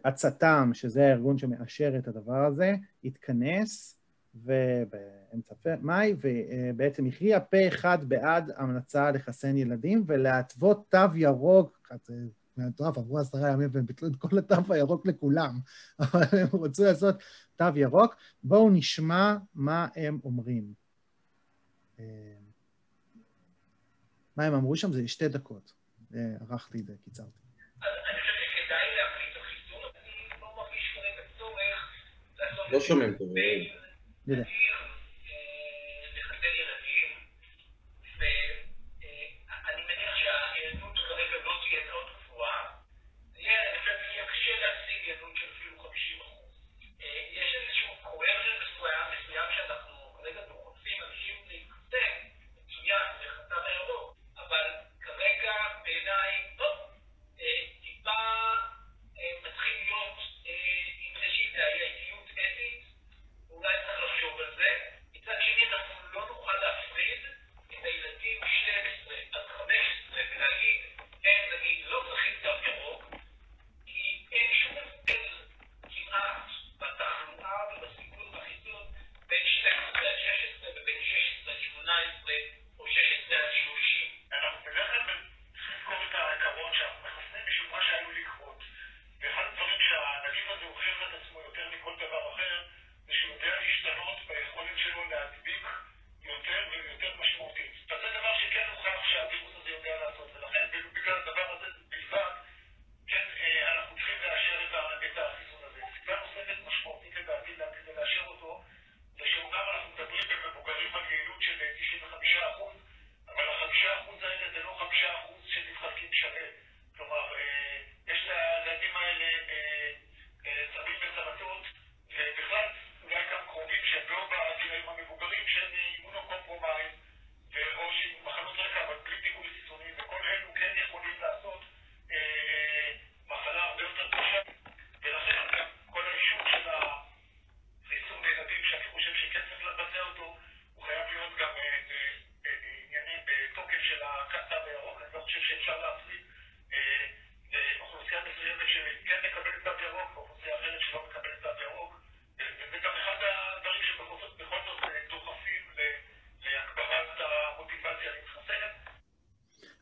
[0.06, 4.00] הצט"ם, שזה הארגון שמאשר את הדבר הזה, התכנס
[4.44, 11.92] באמצע מאי, ובעצם הכריע פה אחד בעד המלצה לחסן ילדים ולהתוות תו ירוק,
[12.58, 15.60] זה מטורף, עברו עשרה ימים והם ביטלו את כל התו הירוק לכולם,
[16.00, 17.16] אבל הם רצו לעשות
[17.56, 18.16] תו ירוק.
[18.44, 20.74] בואו נשמע מה הם אומרים.
[24.36, 24.94] מה הם אמרו שם?
[24.94, 25.74] זה שתי דקות.
[26.50, 27.47] ערכתי את זה, קיצרתי.
[32.72, 33.28] לא שומעים טוב.
[34.28, 34.44] יודע.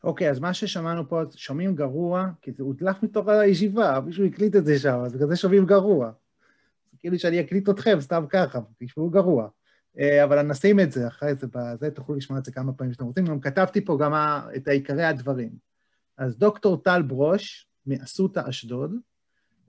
[0.06, 4.66] אוקיי, אז מה ששמענו פה, שומעים גרוע, כי זה הודלף מתוך הישיבה, מישהו הקליט את
[4.66, 6.12] זה שם, אז בגלל זה שומעים גרוע.
[6.98, 9.48] כאילו שאני אקליט אתכם סתם ככה, תשמעו גרוע.
[9.98, 13.04] אה, אבל נשים את זה, אחרי זה, בזה תוכלו לשמוע את זה כמה פעמים שאתם
[13.04, 13.24] רוצים.
[13.24, 14.12] גם כתבתי פה גם
[14.56, 15.50] את עיקרי הדברים.
[16.18, 18.94] אז דוקטור טל ברוש, מאסותא אשדוד,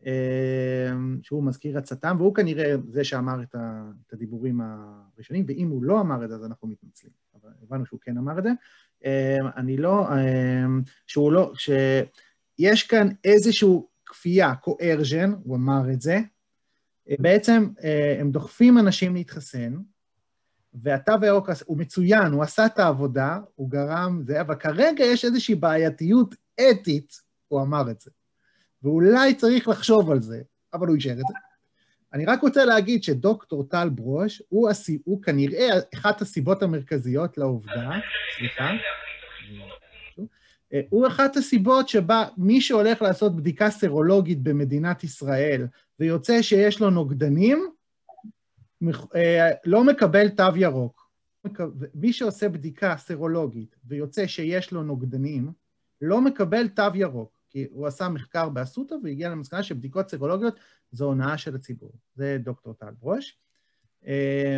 [0.05, 0.91] אה,
[1.21, 3.55] שהוא מזכיר הצט"ם, והוא כנראה זה שאמר את,
[4.13, 7.13] הדיבורים הראשונים, ואם הוא לא אמר את זה, אז אנחנו מתנצלים.
[7.41, 8.49] אבל הבנו שהוא כן אמר את זה.
[9.07, 10.07] אה, אני לא,
[11.07, 13.69] שהוא לא, שיש כאן איזושהי
[14.05, 16.19] כפייה, קוארז'ן, הוא אמר את זה,
[17.19, 17.67] בעצם
[18.19, 19.73] הם דוחפים אנשים להתחסן,
[20.73, 25.55] והתו הירוק הוא מצוין, הוא עשה את העבודה, הוא גרם זה, אבל כרגע יש איזושהי
[25.55, 27.13] בעייתיות אתית,
[27.47, 28.11] הוא אמר את זה.
[28.83, 30.41] ואולי צריך לחשוב על זה,
[30.73, 31.46] אבל הוא אישר את זה.
[32.13, 37.91] אני רק רוצה להגיד שדוקטור טל ברוש הוא, הסי, הוא כנראה אחת הסיבות המרכזיות לעובדה,
[38.37, 38.71] סליחה,
[40.89, 45.67] הוא אחת הסיבות שבה מי שהולך לעשות בדיקה סרולוגית במדינת ישראל
[45.99, 47.69] ויוצא שיש לו נוגדנים,
[49.15, 51.07] אה, לא מקבל תו ירוק.
[51.95, 55.51] מי שעושה בדיקה סרולוגית ויוצא שיש לו נוגדנים,
[56.01, 60.59] לא מקבל תו ירוק, כי הוא עשה מחקר באסותא והגיע למסקנה שבדיקות סרולוגיות
[60.91, 61.91] זו הונאה של הציבור.
[62.15, 63.37] זה דוקטור טל ברוש.
[64.07, 64.57] אה,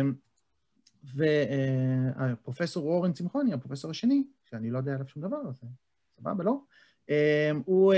[1.14, 5.64] ופרופסור אורן צמחוני, הפרופסור השני, שאני לא יודע עליו שום דבר, אז
[6.20, 6.60] סבבה, לא?
[7.10, 7.94] אה, הוא,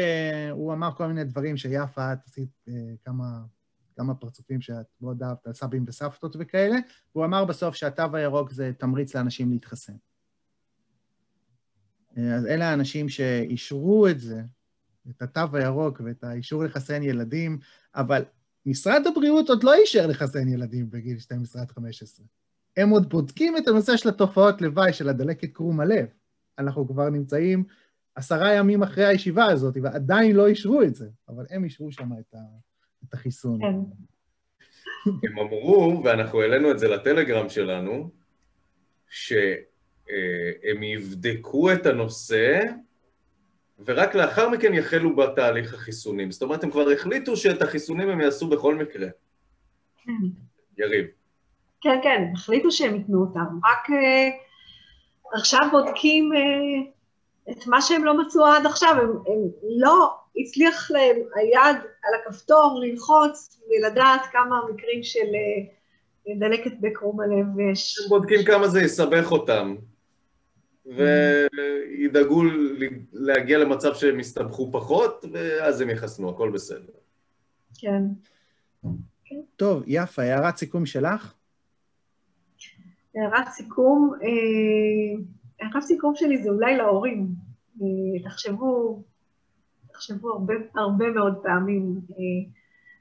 [0.50, 2.64] הוא אמר כל מיני דברים שיפה, את עשית
[3.04, 3.42] כמה
[3.96, 6.76] כמה פרצופים שאת מאוד אהבת, על סבים וסבתות וכאלה,
[7.14, 9.92] והוא אמר בסוף שהתו הירוק זה תמריץ לאנשים להתחסן.
[12.16, 14.42] אז אלה האנשים שאישרו את זה,
[15.10, 17.58] את התו הירוק ואת האישור לחסן ילדים,
[17.94, 18.24] אבל
[18.66, 22.26] משרד הבריאות עוד לא אישר לחסן ילדים בגיל 12 עד 15.
[22.76, 26.06] הם עוד בודקים את הנושא של התופעות לוואי של הדלקת קרום הלב.
[26.58, 27.64] אנחנו כבר נמצאים
[28.14, 32.34] עשרה ימים אחרי הישיבה הזאת, ועדיין לא אישרו את זה, אבל הם אישרו שם את
[32.34, 32.38] ה...
[33.08, 33.58] את החיסון.
[33.60, 33.74] כן.
[35.04, 38.10] הם אמרו, ואנחנו העלינו את זה לטלגרם שלנו,
[39.08, 42.60] שהם יבדקו את הנושא,
[43.86, 46.30] ורק לאחר מכן יחלו בתהליך החיסונים.
[46.30, 49.08] זאת אומרת, הם כבר החליטו שאת החיסונים הם יעשו בכל מקרה.
[50.04, 50.12] כן.
[50.78, 51.06] יריב.
[51.80, 53.58] כן, כן, החליטו שהם ייתנו אותם.
[53.64, 58.94] רק uh, עכשיו בודקים uh, את מה שהם לא מצאו עד עכשיו.
[59.00, 66.72] הם, הם לא הצליח להם היד על הכפתור ללחוץ ולדעת כמה מקרים של אה, דלקת
[66.80, 67.98] בקרום הלב יש.
[68.02, 69.74] הם בודקים כמה זה יסבך אותם,
[70.86, 72.42] וידאגו
[73.12, 76.92] להגיע למצב שהם יסתבכו פחות, ואז הם יחסנו, הכל בסדר.
[77.74, 78.02] כן.
[79.56, 81.34] טוב, יפה, הערת סיכום שלך?
[83.14, 85.22] הערת סיכום, אה,
[85.60, 87.26] הערת סיכום שלי זה אולי להורים.
[87.82, 89.02] אה, תחשבו
[89.92, 92.50] תחשבו הרבה, הרבה מאוד פעמים אה,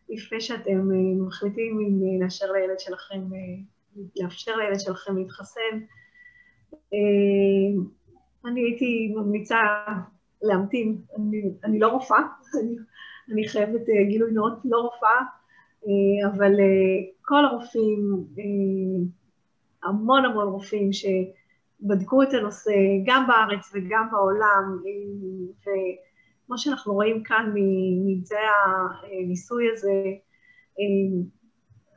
[0.09, 3.21] לפני שאתם אה, מחליטים אם לאשר לילד שלכם,
[4.15, 5.79] לאפשר לילד שלכם להתחסן.
[8.45, 9.57] אני הייתי ממליצה
[10.41, 12.19] להמתין, אני, אני לא רופאה,
[12.61, 12.75] אני,
[13.31, 15.19] אני חייבת גילוי נאות, לא רופאה,
[16.25, 16.51] אבל
[17.21, 18.25] כל הרופאים,
[19.83, 22.71] המון המון רופאים שבדקו את הנושא,
[23.05, 24.77] גם בארץ וגם בעולם,
[25.65, 25.69] ו...
[26.51, 28.37] כמו שאנחנו רואים כאן מממצאי
[29.23, 30.03] הניסוי הזה,
[30.79, 31.23] אה,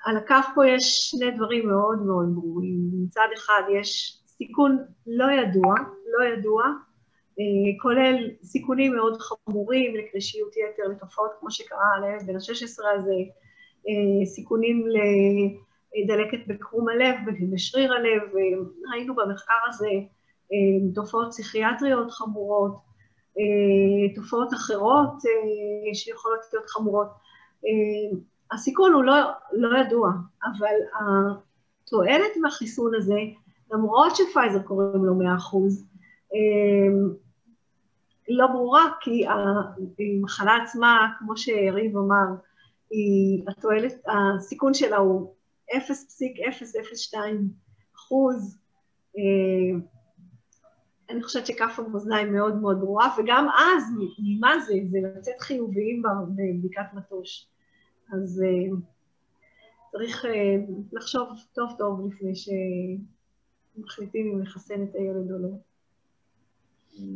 [0.05, 2.91] על הכף פה יש שני דברים מאוד מאוד ברורים.
[3.05, 5.75] מצד אחד יש סיכון לא ידוע,
[6.19, 6.65] לא ידוע,
[7.41, 13.19] אה, כולל סיכונים מאוד חמורים לקרישיות יתר, לתופעות כמו שקרה לילד בן ה-16 הזה,
[13.89, 14.85] אה, סיכונים
[15.97, 18.23] לדלקת בקרום הלב ובשריר הלב,
[18.93, 19.91] ראינו במחקר הזה
[20.95, 22.75] תופעות פסיכיאטריות חמורות,
[23.39, 27.09] אה, תופעות אחרות אה, שיכולות להיות חמורות.
[27.67, 28.19] אה,
[28.53, 29.15] הסיכון הוא לא,
[29.53, 30.11] לא ידוע,
[30.45, 30.75] אבל
[31.85, 33.19] התועלת מהחיסון הזה,
[33.71, 35.85] למרות שפייזר קוראים לו 100 אחוז,
[38.29, 42.27] לא ברורה, כי המחלה עצמה, כמו שיריב אמר,
[42.91, 45.35] היא, התועלת, הסיכון שלה הוא
[45.73, 47.17] 0.002
[47.97, 48.59] אחוז,
[51.11, 53.85] אני חושבת שכף המאזניים מאוד מאוד ברורה, וגם אז,
[54.19, 54.75] ממה זה?
[54.91, 57.47] זה לצאת חיוביים בבדיקת מטוש.
[58.13, 58.77] אז uh,
[59.93, 60.25] צריך
[60.93, 62.33] לחשוב טוב טוב לפני
[63.75, 65.49] שמחליטים אם לחסן את הילד או לא.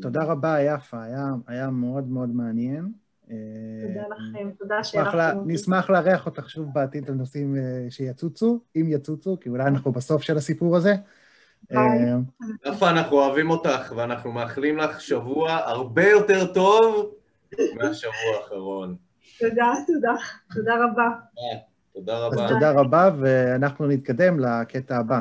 [0.03, 2.93] תודה רבה, יפה, היה, היה מאוד מאוד מעניין.
[3.87, 5.53] תודה לכם, תודה שאירחתם אותי.
[5.53, 10.23] נשמח לארח אותך שוב בעתיד על נושאים אה, שיצוצו, אם יצוצו, כי אולי אנחנו בסוף
[10.23, 10.95] של הסיפור הזה.
[11.73, 11.79] אה,
[12.67, 17.15] יפה, אנחנו אוהבים אותך, ואנחנו מאחלים לך שבוע הרבה יותר טוב
[17.75, 18.97] מהשבוע האחרון.
[19.39, 20.15] תודה, תודה,
[20.55, 21.09] תודה רבה.
[21.95, 22.49] תודה אז רבה.
[22.49, 25.21] תודה רבה, ואנחנו נתקדם לקטע הבא.